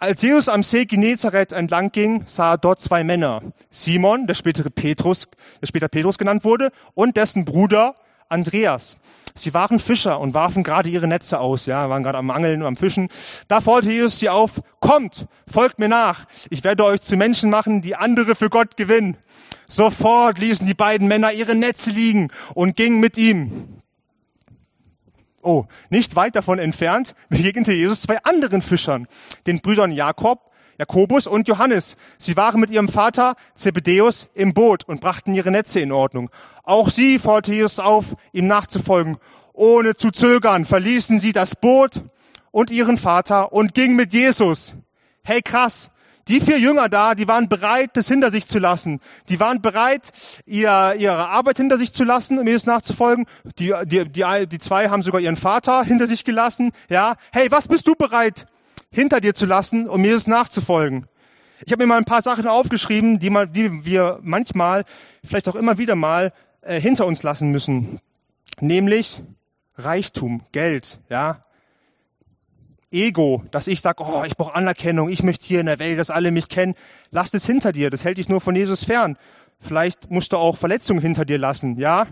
[0.00, 3.42] Als Jesus am See Genezareth entlang ging, sah er dort zwei Männer.
[3.68, 5.26] Simon, der spätere Petrus,
[5.60, 7.96] der später Petrus genannt wurde, und dessen Bruder
[8.28, 9.00] Andreas.
[9.34, 12.68] Sie waren Fischer und warfen gerade ihre Netze aus, ja, waren gerade am Angeln und
[12.68, 13.08] am Fischen.
[13.48, 16.26] Da forderte Jesus sie auf, kommt, folgt mir nach.
[16.50, 19.16] Ich werde euch zu Menschen machen, die andere für Gott gewinnen.
[19.66, 23.77] Sofort ließen die beiden Männer ihre Netze liegen und gingen mit ihm.
[25.48, 29.08] Oh, nicht weit davon entfernt begegnete Jesus zwei anderen Fischern,
[29.46, 31.96] den Brüdern Jakob, Jakobus und Johannes.
[32.18, 36.28] Sie waren mit ihrem Vater Zebedeus im Boot und brachten ihre Netze in Ordnung.
[36.64, 39.16] Auch sie forderte Jesus auf, ihm nachzufolgen.
[39.54, 42.02] Ohne zu zögern verließen sie das Boot
[42.50, 44.76] und ihren Vater und gingen mit Jesus.
[45.24, 45.90] Hey krass,
[46.28, 49.00] die vier Jünger da, die waren bereit, das hinter sich zu lassen.
[49.28, 50.10] Die waren bereit,
[50.46, 53.26] ihr, ihre Arbeit hinter sich zu lassen, um Jesus nachzufolgen.
[53.58, 56.72] Die, die, die, die zwei haben sogar ihren Vater hinter sich gelassen.
[56.88, 58.46] Ja, hey, was bist du bereit,
[58.90, 61.06] hinter dir zu lassen, um Jesus nachzufolgen?
[61.64, 64.84] Ich habe mir mal ein paar Sachen aufgeschrieben, die, mal, die wir manchmal,
[65.24, 68.00] vielleicht auch immer wieder mal, äh, hinter uns lassen müssen.
[68.60, 69.22] Nämlich
[69.76, 71.44] Reichtum, Geld, ja.
[72.90, 76.10] Ego, dass ich sage, oh, ich brauche Anerkennung, ich möchte hier in der Welt, dass
[76.10, 76.74] alle mich kennen.
[77.10, 79.18] Lass es hinter dir, das hält dich nur von Jesus fern.
[79.60, 82.06] Vielleicht musst du auch Verletzungen hinter dir lassen, ja?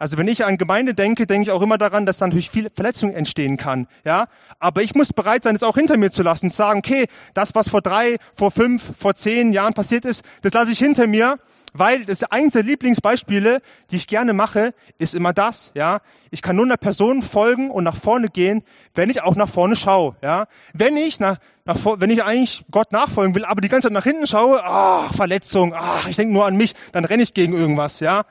[0.00, 2.70] Also wenn ich an Gemeinde denke, denke ich auch immer daran, dass da natürlich viel
[2.72, 4.28] Verletzung entstehen kann, ja?
[4.60, 7.54] Aber ich muss bereit sein, es auch hinter mir zu lassen, und sagen, okay, das,
[7.54, 11.38] was vor drei, vor fünf, vor zehn Jahren passiert ist, das lasse ich hinter mir
[11.72, 16.00] weil das eines der Lieblingsbeispiele, die ich gerne mache, ist immer das, ja.
[16.30, 18.62] Ich kann nur einer Person folgen und nach vorne gehen,
[18.94, 20.46] wenn ich auch nach vorne schaue, ja.
[20.72, 24.04] Wenn ich nach, nach wenn ich eigentlich Gott nachfolgen will, aber die ganze Zeit nach
[24.04, 28.00] hinten schaue, ach, Verletzung, ach, ich denke nur an mich, dann renne ich gegen irgendwas,
[28.00, 28.20] ja.
[28.20, 28.26] Und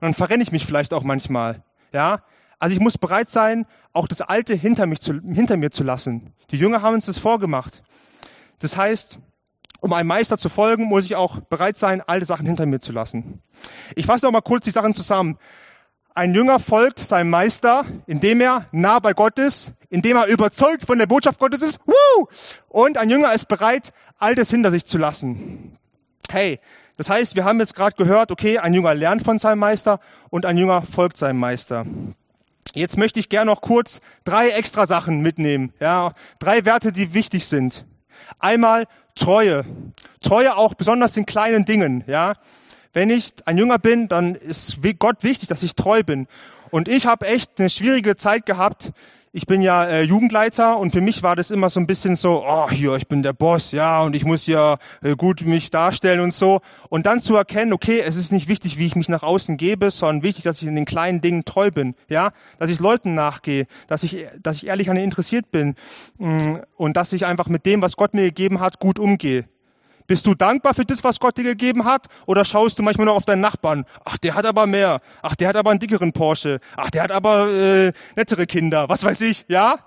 [0.00, 2.22] dann verrenne ich mich vielleicht auch manchmal, ja.
[2.58, 6.32] Also ich muss bereit sein, auch das Alte hinter, mich zu, hinter mir zu lassen.
[6.50, 7.82] Die Jünger haben uns das vorgemacht.
[8.60, 9.18] Das heißt,
[9.82, 12.92] um einem Meister zu folgen, muss ich auch bereit sein, alte Sachen hinter mir zu
[12.92, 13.42] lassen.
[13.96, 15.38] Ich fasse noch mal kurz die Sachen zusammen.
[16.14, 20.98] Ein Jünger folgt seinem Meister, indem er nah bei Gott ist, indem er überzeugt von
[20.98, 21.80] der Botschaft Gottes ist.
[21.84, 22.28] Woo!
[22.68, 25.76] Und ein Jünger ist bereit, Altes hinter sich zu lassen.
[26.30, 26.60] Hey,
[26.96, 29.98] das heißt, wir haben jetzt gerade gehört, okay, ein Jünger lernt von seinem Meister
[30.30, 31.86] und ein Jünger folgt seinem Meister.
[32.72, 35.72] Jetzt möchte ich gerne noch kurz drei extra Sachen mitnehmen.
[35.80, 37.84] Ja, drei Werte, die wichtig sind.
[38.38, 39.64] Einmal Treue.
[40.22, 42.34] Treue auch besonders in kleinen Dingen, ja.
[42.92, 46.26] Wenn ich ein Jünger bin, dann ist Gott wichtig, dass ich treu bin.
[46.70, 48.92] Und ich habe echt eine schwierige Zeit gehabt,
[49.34, 52.44] ich bin ja äh, Jugendleiter und für mich war das immer so ein bisschen so,
[52.46, 56.20] oh hier, ich bin der Boss, ja, und ich muss ja äh, gut mich darstellen
[56.20, 56.60] und so.
[56.90, 59.90] Und dann zu erkennen, okay, es ist nicht wichtig, wie ich mich nach außen gebe,
[59.90, 63.66] sondern wichtig, dass ich in den kleinen Dingen treu bin, ja, dass ich Leuten nachgehe,
[63.88, 65.76] dass ich, dass ich ehrlich an ihnen interessiert bin
[66.18, 69.46] mm, und dass ich einfach mit dem, was Gott mir gegeben hat, gut umgehe.
[70.12, 72.06] Bist du dankbar für das, was Gott dir gegeben hat?
[72.26, 73.86] Oder schaust du manchmal noch auf deinen Nachbarn?
[74.04, 75.00] Ach, der hat aber mehr.
[75.22, 76.60] Ach, der hat aber einen dickeren Porsche.
[76.76, 78.90] Ach, der hat aber äh, nettere Kinder.
[78.90, 79.78] Was weiß ich, ja?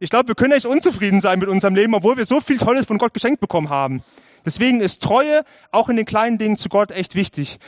[0.00, 2.86] Ich glaube, wir können echt unzufrieden sein mit unserem Leben, obwohl wir so viel Tolles
[2.86, 4.02] von Gott geschenkt bekommen haben.
[4.46, 7.58] Deswegen ist Treue auch in den kleinen Dingen zu Gott echt wichtig.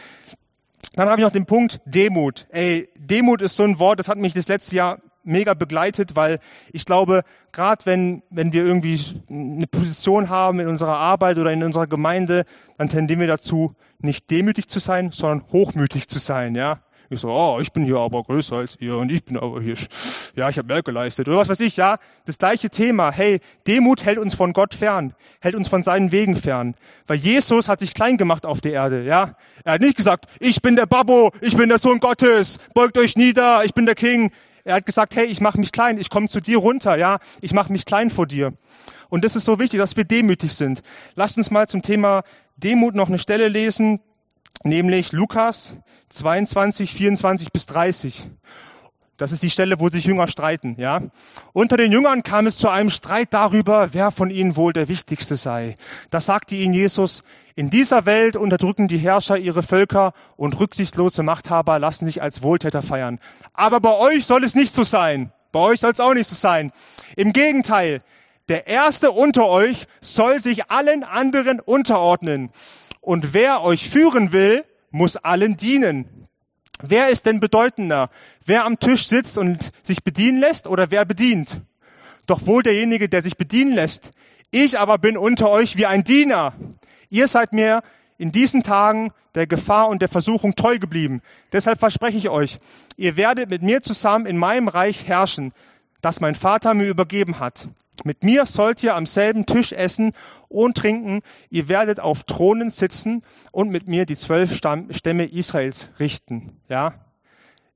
[0.94, 2.46] Dann habe ich noch den Punkt Demut.
[2.48, 6.38] Ey, Demut ist so ein Wort, das hat mich das letzte Jahr mega begleitet, weil
[6.72, 11.62] ich glaube, gerade wenn, wenn wir irgendwie eine Position haben in unserer Arbeit oder in
[11.62, 12.44] unserer Gemeinde,
[12.78, 16.80] dann tendieren wir dazu, nicht demütig zu sein, sondern hochmütig zu sein, ja.
[17.08, 19.76] Ich so, oh, ich bin hier aber größer als ihr und ich bin aber hier,
[20.34, 21.98] ja, ich habe mehr geleistet oder was weiß ich, ja.
[22.24, 23.12] Das gleiche Thema.
[23.12, 26.74] Hey, Demut hält uns von Gott fern, hält uns von seinen Wegen fern.
[27.06, 29.36] Weil Jesus hat sich klein gemacht auf der Erde, ja.
[29.62, 33.16] Er hat nicht gesagt, ich bin der Babbo, ich bin der Sohn Gottes, beugt euch
[33.16, 34.32] nieder, ich bin der King.
[34.66, 37.52] Er hat gesagt, hey, ich mache mich klein, ich komme zu dir runter, ja, ich
[37.52, 38.52] mache mich klein vor dir.
[39.08, 40.82] Und das ist so wichtig, dass wir demütig sind.
[41.14, 42.24] Lasst uns mal zum Thema
[42.56, 44.00] Demut noch eine Stelle lesen,
[44.64, 45.76] nämlich Lukas
[46.08, 48.28] 22, 24 bis 30.
[49.16, 51.00] Das ist die Stelle, wo sich Jünger streiten, ja.
[51.54, 55.36] Unter den Jüngern kam es zu einem Streit darüber, wer von ihnen wohl der Wichtigste
[55.36, 55.76] sei.
[56.10, 57.22] Da sagte ihnen Jesus,
[57.54, 62.82] in dieser Welt unterdrücken die Herrscher ihre Völker und rücksichtslose Machthaber lassen sich als Wohltäter
[62.82, 63.18] feiern.
[63.54, 65.32] Aber bei euch soll es nicht so sein.
[65.50, 66.70] Bei euch soll es auch nicht so sein.
[67.16, 68.02] Im Gegenteil,
[68.48, 72.50] der Erste unter euch soll sich allen anderen unterordnen.
[73.00, 76.15] Und wer euch führen will, muss allen dienen.
[76.82, 78.10] Wer ist denn bedeutender?
[78.44, 81.60] Wer am Tisch sitzt und sich bedienen lässt oder wer bedient?
[82.26, 84.10] Doch wohl derjenige, der sich bedienen lässt.
[84.50, 86.52] Ich aber bin unter euch wie ein Diener.
[87.08, 87.82] Ihr seid mir
[88.18, 91.20] in diesen Tagen der Gefahr und der Versuchung treu geblieben.
[91.52, 92.58] Deshalb verspreche ich euch,
[92.96, 95.52] ihr werdet mit mir zusammen in meinem Reich herrschen,
[96.00, 97.68] das mein Vater mir übergeben hat.
[98.04, 100.12] Mit mir sollt ihr am selben Tisch essen
[100.48, 101.22] und trinken.
[101.50, 106.60] Ihr werdet auf Thronen sitzen und mit mir die zwölf Stämme Israels richten.
[106.68, 106.94] Ja.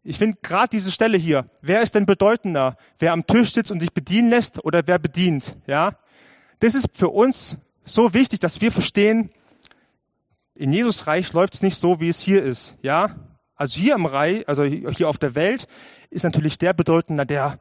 [0.03, 1.51] Ich finde gerade diese Stelle hier.
[1.61, 2.77] Wer ist denn bedeutender?
[2.99, 5.57] Wer am Tisch sitzt und sich bedienen lässt oder wer bedient?
[5.67, 5.97] Ja.
[6.61, 9.31] Das ist für uns so wichtig, dass wir verstehen,
[10.55, 12.77] in Jesus Reich läuft es nicht so, wie es hier ist.
[12.83, 13.17] Ja.
[13.55, 15.67] Also hier im Reich, also hier auf der Welt,
[16.09, 17.61] ist natürlich der bedeutender, der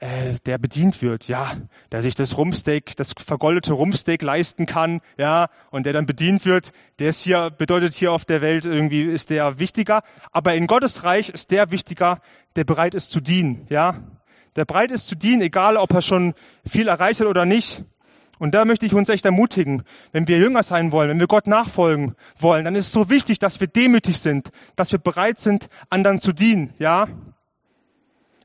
[0.00, 1.52] äh, der bedient wird, ja,
[1.92, 6.72] der sich das Rumpsteak, das vergoldete Rumpsteak leisten kann, ja, und der dann bedient wird,
[6.98, 11.04] der ist hier, bedeutet hier auf der Welt irgendwie, ist der wichtiger, aber in Gottes
[11.04, 12.20] Reich ist der wichtiger,
[12.56, 13.94] der bereit ist zu dienen, ja,
[14.56, 16.34] der bereit ist zu dienen, egal ob er schon
[16.66, 17.84] viel erreicht hat oder nicht.
[18.38, 19.82] Und da möchte ich uns echt ermutigen,
[20.12, 23.40] wenn wir Jünger sein wollen, wenn wir Gott nachfolgen wollen, dann ist es so wichtig,
[23.40, 27.08] dass wir demütig sind, dass wir bereit sind, anderen zu dienen, ja.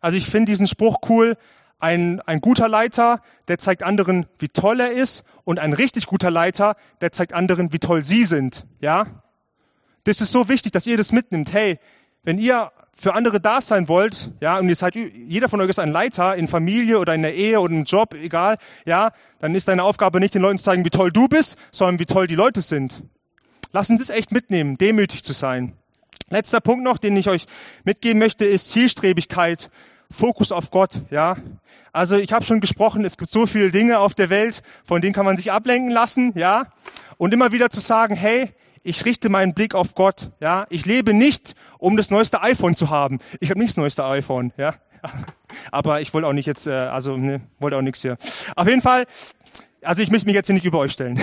[0.04, 1.38] Also ich finde diesen Spruch cool.
[1.80, 5.24] Ein, ein guter Leiter, der zeigt anderen, wie toll er ist.
[5.46, 8.68] Und ein richtig guter Leiter, der zeigt anderen, wie toll sie sind.
[8.82, 9.08] Ja?
[10.04, 11.54] Das ist so wichtig, dass ihr das mitnimmt.
[11.54, 11.80] Hey,
[12.24, 15.80] wenn ihr für andere da sein wollt, ja, und ihr seid, jeder von euch ist
[15.80, 19.70] ein Leiter in Familie oder in der Ehe oder im Job, egal, ja, dann ist
[19.70, 22.36] deine Aufgabe nicht den Leuten zu zeigen, wie toll du bist, sondern wie toll die
[22.36, 23.04] Leute sind.
[23.72, 25.74] Lass uns das echt mitnehmen, demütig zu sein.
[26.30, 27.46] Letzter Punkt noch, den ich euch
[27.84, 29.70] mitgeben möchte, ist Zielstrebigkeit
[30.12, 31.38] Fokus auf Gott, ja.
[31.92, 35.14] Also ich habe schon gesprochen, es gibt so viele Dinge auf der Welt, von denen
[35.14, 36.68] kann man sich ablenken lassen, ja.
[37.18, 38.52] Und immer wieder zu sagen, hey,
[38.84, 40.66] ich richte meinen Blick auf Gott, ja.
[40.70, 43.20] Ich lebe nicht, um das neueste iPhone zu haben.
[43.40, 44.76] Ich habe nicht das neueste iPhone, ja.
[45.72, 48.18] Aber ich wollte auch nicht jetzt, äh, also ne, wollte auch nichts hier.
[48.56, 49.06] Auf jeden Fall,
[49.82, 51.20] also ich möchte mich jetzt hier nicht über euch stellen.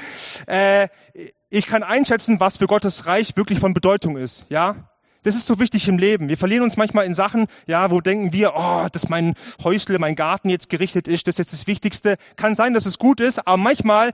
[0.46, 0.88] äh,
[1.50, 4.76] ich kann einschätzen, was für Gottes Reich wirklich von Bedeutung ist, ja.
[5.28, 6.30] Das ist so wichtig im Leben.
[6.30, 10.14] Wir verlieren uns manchmal in Sachen, ja, wo denken wir, oh, dass mein Häusle, mein
[10.14, 12.16] Garten jetzt gerichtet ist, das ist jetzt das Wichtigste.
[12.36, 14.12] Kann sein, dass es gut ist, aber manchmal,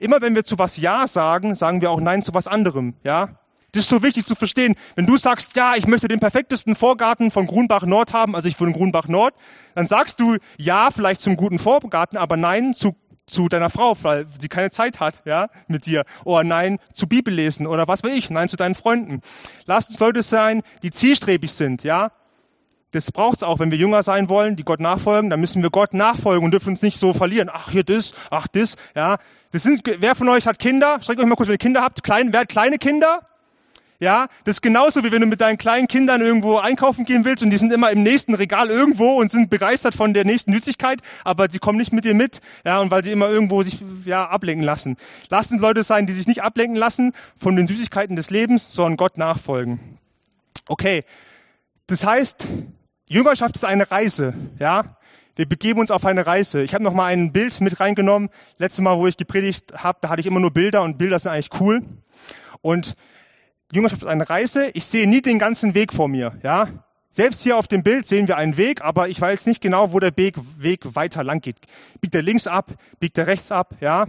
[0.00, 3.38] immer wenn wir zu was Ja sagen, sagen wir auch Nein zu was anderem, ja.
[3.70, 4.74] Das ist so wichtig zu verstehen.
[4.96, 8.58] Wenn du sagst, ja, ich möchte den perfektesten Vorgarten von Grunbach Nord haben, also ich
[8.58, 9.34] wohne in Grunbach Nord,
[9.76, 12.96] dann sagst du ja vielleicht zum guten Vorgarten, aber nein zu
[13.28, 16.04] zu deiner Frau, weil sie keine Zeit hat, ja, mit dir.
[16.24, 18.30] Oder nein zu Bibel lesen oder was will ich.
[18.30, 19.20] Nein zu deinen Freunden.
[19.66, 22.10] Lasst uns Leute sein, die zielstrebig sind, ja.
[22.92, 25.92] Das braucht's auch, wenn wir Jünger sein wollen, die Gott nachfolgen, dann müssen wir Gott
[25.92, 27.50] nachfolgen und dürfen uns nicht so verlieren.
[27.52, 29.18] Ach, hier das, ach das, ja.
[29.50, 30.98] Das sind, wer von euch hat Kinder?
[31.02, 32.02] Schreibt euch mal kurz, wenn ihr Kinder habt.
[32.02, 33.20] Klein, wer hat kleine Kinder?
[34.00, 37.42] Ja, das ist genauso wie wenn du mit deinen kleinen Kindern irgendwo einkaufen gehen willst
[37.42, 41.00] und die sind immer im nächsten Regal irgendwo und sind begeistert von der nächsten Nützlichkeit,
[41.24, 44.28] aber sie kommen nicht mit dir mit, ja, und weil sie immer irgendwo sich ja
[44.28, 44.96] ablenken lassen.
[45.30, 48.96] Lass uns Leute sein, die sich nicht ablenken lassen von den Süßigkeiten des Lebens, sondern
[48.96, 49.80] Gott nachfolgen.
[50.68, 51.02] Okay.
[51.88, 52.46] Das heißt,
[53.08, 54.96] Jüngerschaft ist eine Reise, ja.
[55.34, 56.62] Wir begeben uns auf eine Reise.
[56.62, 58.28] Ich habe noch mal ein Bild mit reingenommen.
[58.58, 61.30] Letztes Mal, wo ich gepredigt habe, da hatte ich immer nur Bilder und Bilder sind
[61.30, 61.82] eigentlich cool.
[62.60, 62.96] Und
[63.72, 64.70] Jüngerschaft ist eine Reise.
[64.74, 66.38] Ich sehe nie den ganzen Weg vor mir.
[66.42, 66.68] Ja,
[67.10, 69.98] selbst hier auf dem Bild sehen wir einen Weg, aber ich weiß nicht genau, wo
[69.98, 71.56] der Weg, Weg weiter lang geht.
[72.00, 72.72] Biegt er links ab?
[73.00, 73.74] Biegt er rechts ab?
[73.80, 74.06] Ja.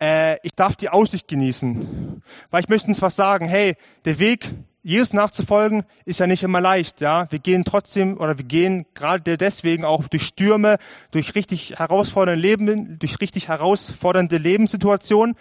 [0.00, 3.46] Äh, ich darf die Aussicht genießen, weil ich möchte uns was sagen.
[3.46, 4.50] Hey, der Weg
[4.82, 7.30] Jesus nachzufolgen ist ja nicht immer leicht, ja.
[7.30, 10.78] Wir gehen trotzdem oder wir gehen gerade deswegen auch durch Stürme,
[11.10, 15.36] durch richtig herausfordernde Leben, durch richtig herausfordernde Lebenssituationen.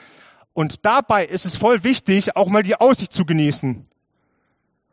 [0.54, 3.88] Und dabei ist es voll wichtig, auch mal die Aussicht zu genießen.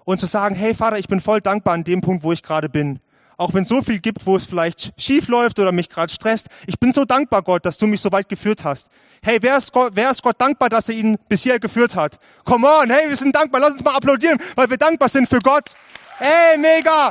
[0.04, 2.68] Und zu sagen, hey Vater, ich bin voll dankbar an dem Punkt, wo ich gerade
[2.68, 3.00] bin.
[3.38, 6.48] Auch wenn es so viel gibt, wo es vielleicht schief läuft oder mich gerade stresst.
[6.66, 8.88] Ich bin so dankbar, Gott, dass du mich so weit geführt hast.
[9.22, 12.18] Hey, wer ist, Gott, wer ist Gott dankbar, dass er ihn bisher geführt hat?
[12.44, 13.60] Come on, hey, wir sind dankbar.
[13.60, 15.74] Lass uns mal applaudieren, weil wir dankbar sind für Gott.
[16.18, 17.10] Hey, mega.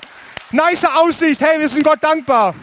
[0.51, 1.41] Nice Aussicht.
[1.41, 2.55] Hey, wir sind Gott dankbar.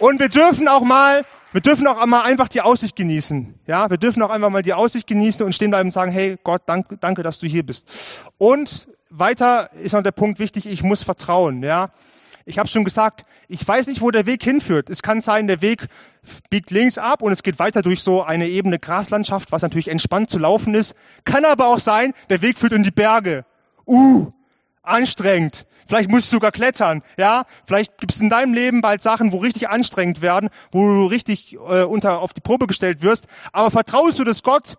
[0.00, 3.54] Und wir dürfen auch mal, wir dürfen auch mal einfach die Aussicht genießen.
[3.68, 6.36] Ja, wir dürfen auch einfach mal die Aussicht genießen und stehen bleiben und sagen, hey,
[6.42, 8.22] Gott, danke, danke, dass du hier bist.
[8.38, 11.90] Und weiter ist noch der Punkt wichtig, ich muss vertrauen, ja.
[12.44, 14.90] Ich habe schon gesagt, ich weiß nicht, wo der Weg hinführt.
[14.90, 15.86] Es kann sein, der Weg
[16.50, 20.30] biegt links ab und es geht weiter durch so eine ebene Graslandschaft, was natürlich entspannt
[20.30, 20.96] zu laufen ist.
[21.24, 23.44] Kann aber auch sein, der Weg führt in die Berge.
[23.86, 24.32] Uh,
[24.82, 25.66] anstrengend.
[25.86, 27.44] Vielleicht musst du sogar klettern, ja.
[27.64, 31.54] Vielleicht gibt es in deinem Leben bald Sachen, wo richtig anstrengend werden, wo du richtig
[31.54, 33.26] äh, unter auf die Probe gestellt wirst.
[33.52, 34.76] Aber vertraust du, dass Gott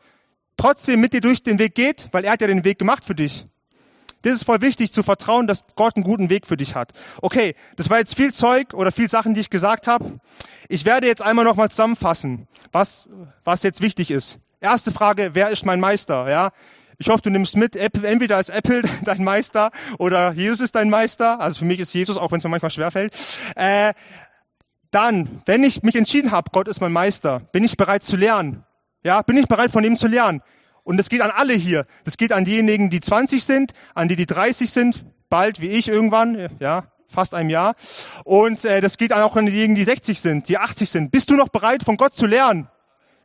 [0.58, 3.16] trotzdem mit dir durch den Weg geht, weil er hat ja den Weg gemacht für
[3.16, 3.46] dich.
[4.26, 6.94] Das ist voll wichtig zu vertrauen, dass Gott einen guten Weg für dich hat.
[7.22, 10.20] Okay, das war jetzt viel Zeug oder viel Sachen, die ich gesagt habe.
[10.68, 13.08] Ich werde jetzt einmal nochmal zusammenfassen, was,
[13.44, 14.40] was jetzt wichtig ist.
[14.62, 16.28] Erste Frage, wer ist mein Meister?
[16.28, 16.52] Ja,
[16.98, 21.40] ich hoffe, du nimmst mit, entweder ist Apple dein Meister oder Jesus ist dein Meister.
[21.40, 23.16] Also für mich ist Jesus, auch wenn es mir manchmal schwerfällt.
[23.56, 23.94] Äh,
[24.92, 28.64] dann, wenn ich mich entschieden habe, Gott ist mein Meister, bin ich bereit zu lernen.
[29.04, 30.42] Ja, bin ich bereit von ihm zu lernen.
[30.84, 31.86] Und das geht an alle hier.
[32.06, 35.90] Das geht an diejenigen, die 20 sind, an die, die 30 sind, bald wie ich
[35.90, 37.76] irgendwann, ja, fast einem Jahr.
[38.24, 41.12] Und äh, das geht auch an diejenigen, die 60 sind, die 80 sind.
[41.12, 42.68] Bist du noch bereit, von Gott zu lernen?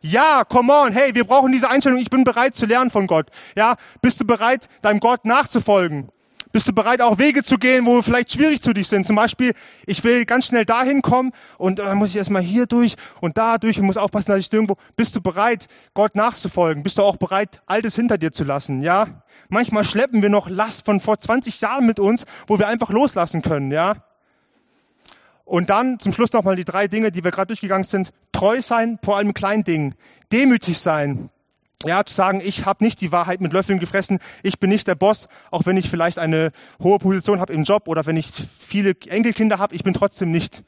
[0.03, 3.27] Ja, come on, hey, wir brauchen diese Einstellung, ich bin bereit zu lernen von Gott.
[3.55, 6.11] Ja, bist du bereit, deinem Gott nachzufolgen?
[6.53, 9.07] Bist du bereit, auch Wege zu gehen, wo vielleicht schwierig zu dich sind?
[9.07, 9.53] Zum Beispiel,
[9.87, 13.59] ich will ganz schnell dahin kommen und dann muss ich erstmal hier durch und da
[13.59, 14.75] durch und muss aufpassen, dass ich irgendwo.
[14.97, 16.83] Bist du bereit, Gott nachzufolgen?
[16.83, 18.81] Bist du auch bereit, Altes hinter dir zu lassen?
[18.81, 19.23] Ja?
[19.49, 23.43] Manchmal schleppen wir noch Last von vor 20 Jahren mit uns, wo wir einfach loslassen
[23.43, 24.10] können, ja?
[25.51, 28.13] Und dann zum Schluss nochmal die drei Dinge, die wir gerade durchgegangen sind.
[28.31, 29.97] Treu sein, vor allem kleinen Dingen.
[30.31, 31.29] Demütig sein,
[31.85, 34.95] ja, zu sagen, ich habe nicht die Wahrheit mit Löffeln gefressen, ich bin nicht der
[34.95, 38.95] Boss, auch wenn ich vielleicht eine hohe Position habe im Job oder wenn ich viele
[39.09, 40.63] Enkelkinder habe, ich bin trotzdem nicht,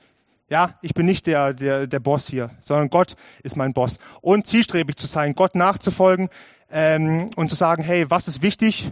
[0.48, 3.14] ja, ich bin nicht der, der, der Boss hier, sondern Gott
[3.44, 4.00] ist mein Boss.
[4.20, 6.28] Und zielstrebig zu sein, Gott nachzufolgen
[6.72, 8.90] ähm, und zu sagen, hey, was ist wichtig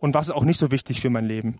[0.00, 1.56] und was ist auch nicht so wichtig für mein Leben.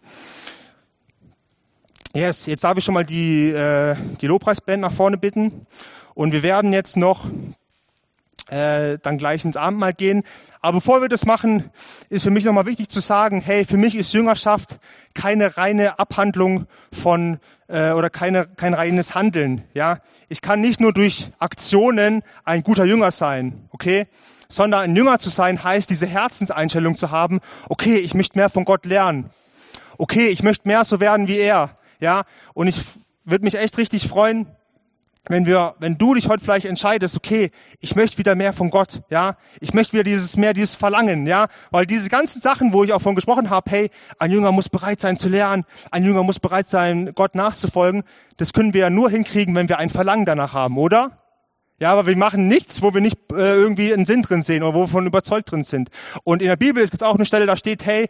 [2.12, 5.64] Yes, jetzt darf ich schon mal die, äh, die Lobpreisband nach vorne bitten.
[6.14, 7.26] Und wir werden jetzt noch
[8.48, 10.24] äh, dann gleich ins Abendmahl gehen.
[10.60, 11.70] Aber bevor wir das machen,
[12.08, 14.80] ist für mich nochmal wichtig zu sagen, hey, für mich ist Jüngerschaft
[15.14, 19.62] keine reine Abhandlung von äh, oder keine, kein reines Handeln.
[19.72, 24.08] Ja, Ich kann nicht nur durch Aktionen ein guter Jünger sein, okay?
[24.48, 28.64] Sondern ein Jünger zu sein heißt, diese Herzenseinstellung zu haben, okay, ich möchte mehr von
[28.64, 29.30] Gott lernen.
[29.96, 31.70] Okay, ich möchte mehr so werden wie er.
[32.00, 32.80] Ja, und ich
[33.24, 34.46] würde mich echt richtig freuen,
[35.28, 39.02] wenn wir, wenn du dich heute vielleicht entscheidest, okay, ich möchte wieder mehr von Gott,
[39.10, 42.92] ja, ich möchte wieder dieses mehr, dieses Verlangen, ja, weil diese ganzen Sachen, wo ich
[42.92, 46.40] auch von gesprochen habe, hey, ein Jünger muss bereit sein zu lernen, ein Jünger muss
[46.40, 48.02] bereit sein, Gott nachzufolgen,
[48.38, 51.18] das können wir ja nur hinkriegen, wenn wir ein Verlangen danach haben, oder?
[51.78, 54.74] Ja, aber wir machen nichts, wo wir nicht äh, irgendwie einen Sinn drin sehen oder
[54.74, 55.88] wo wir von überzeugt drin sind.
[56.24, 58.08] Und in der Bibel gibt es auch eine Stelle, da steht, hey,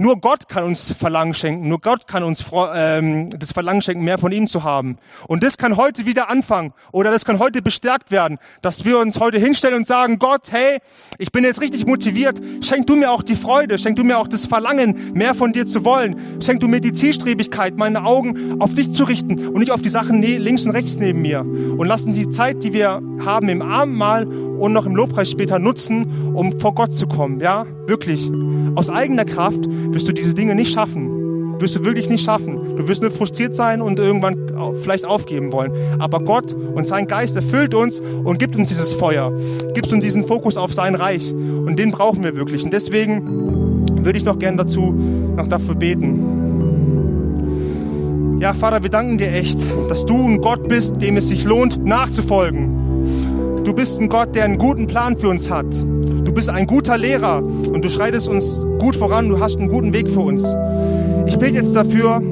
[0.00, 1.68] nur Gott kann uns Verlangen schenken.
[1.68, 2.42] Nur Gott kann uns
[2.74, 4.96] ähm, das Verlangen schenken, mehr von ihm zu haben.
[5.28, 9.20] Und das kann heute wieder anfangen oder das kann heute bestärkt werden, dass wir uns
[9.20, 10.78] heute hinstellen und sagen, Gott, hey,
[11.18, 12.40] ich bin jetzt richtig motiviert.
[12.62, 15.66] Schenk du mir auch die Freude, schenk du mir auch das Verlangen, mehr von dir
[15.66, 16.16] zu wollen.
[16.40, 19.90] Schenk du mir die Zielstrebigkeit, meine Augen auf dich zu richten und nicht auf die
[19.90, 21.40] Sachen links und rechts neben mir.
[21.40, 26.32] Und lassen die Zeit, die wir haben im Abendmahl und noch im Lobpreis später nutzen,
[26.34, 27.40] um vor Gott zu kommen.
[27.40, 28.30] Ja, wirklich.
[28.76, 31.60] Aus eigener Kraft wirst du diese Dinge nicht schaffen.
[31.60, 32.76] Wirst du wirklich nicht schaffen.
[32.76, 35.72] Du wirst nur frustriert sein und irgendwann vielleicht aufgeben wollen.
[35.98, 39.32] Aber Gott und sein Geist erfüllt uns und gibt uns dieses Feuer,
[39.74, 41.32] gibt uns diesen Fokus auf sein Reich.
[41.32, 42.64] Und den brauchen wir wirklich.
[42.64, 44.94] Und deswegen würde ich noch gern dazu,
[45.36, 46.40] noch dafür beten.
[48.40, 49.60] Ja, Vater, wir danken dir echt,
[49.90, 53.60] dass du ein Gott bist, dem es sich lohnt, nachzufolgen.
[53.64, 55.66] Du bist ein Gott, der einen guten Plan für uns hat.
[56.40, 59.28] Du bist ein guter Lehrer und du schreitest uns gut voran.
[59.28, 60.42] Du hast einen guten Weg für uns.
[61.26, 62.22] Ich bete jetzt dafür,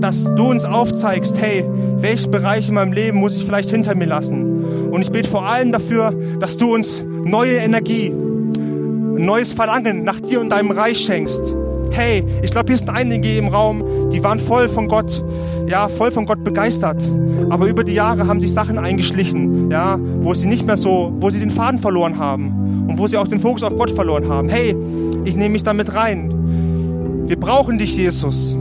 [0.00, 1.66] dass du uns aufzeigst, hey,
[1.98, 4.64] welche Bereiche in meinem Leben muss ich vielleicht hinter mir lassen?
[4.90, 10.40] Und ich bete vor allem dafür, dass du uns neue Energie, neues Verlangen nach dir
[10.40, 11.54] und deinem Reich schenkst.
[11.90, 15.22] Hey, ich glaube, hier sind einige im Raum, die waren voll von Gott,
[15.66, 17.06] ja, voll von Gott begeistert.
[17.50, 21.28] Aber über die Jahre haben sich Sachen eingeschlichen, ja, wo sie nicht mehr so, wo
[21.28, 22.59] sie den Faden verloren haben
[23.00, 24.48] wo sie auch den Fokus auf Gott verloren haben.
[24.48, 24.76] Hey,
[25.24, 27.26] ich nehme mich damit rein.
[27.26, 28.56] Wir brauchen dich, Jesus.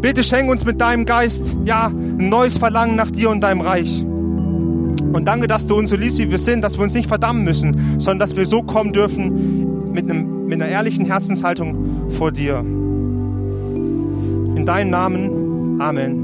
[0.00, 4.02] Bitte schenk uns mit deinem Geist, ja, ein neues Verlangen nach dir und deinem Reich.
[4.02, 7.42] Und danke, dass du uns so liebst, wie wir sind, dass wir uns nicht verdammen
[7.42, 12.60] müssen, sondern dass wir so kommen dürfen mit, einem, mit einer ehrlichen Herzenshaltung vor dir.
[12.60, 15.80] In deinem Namen.
[15.80, 16.19] Amen.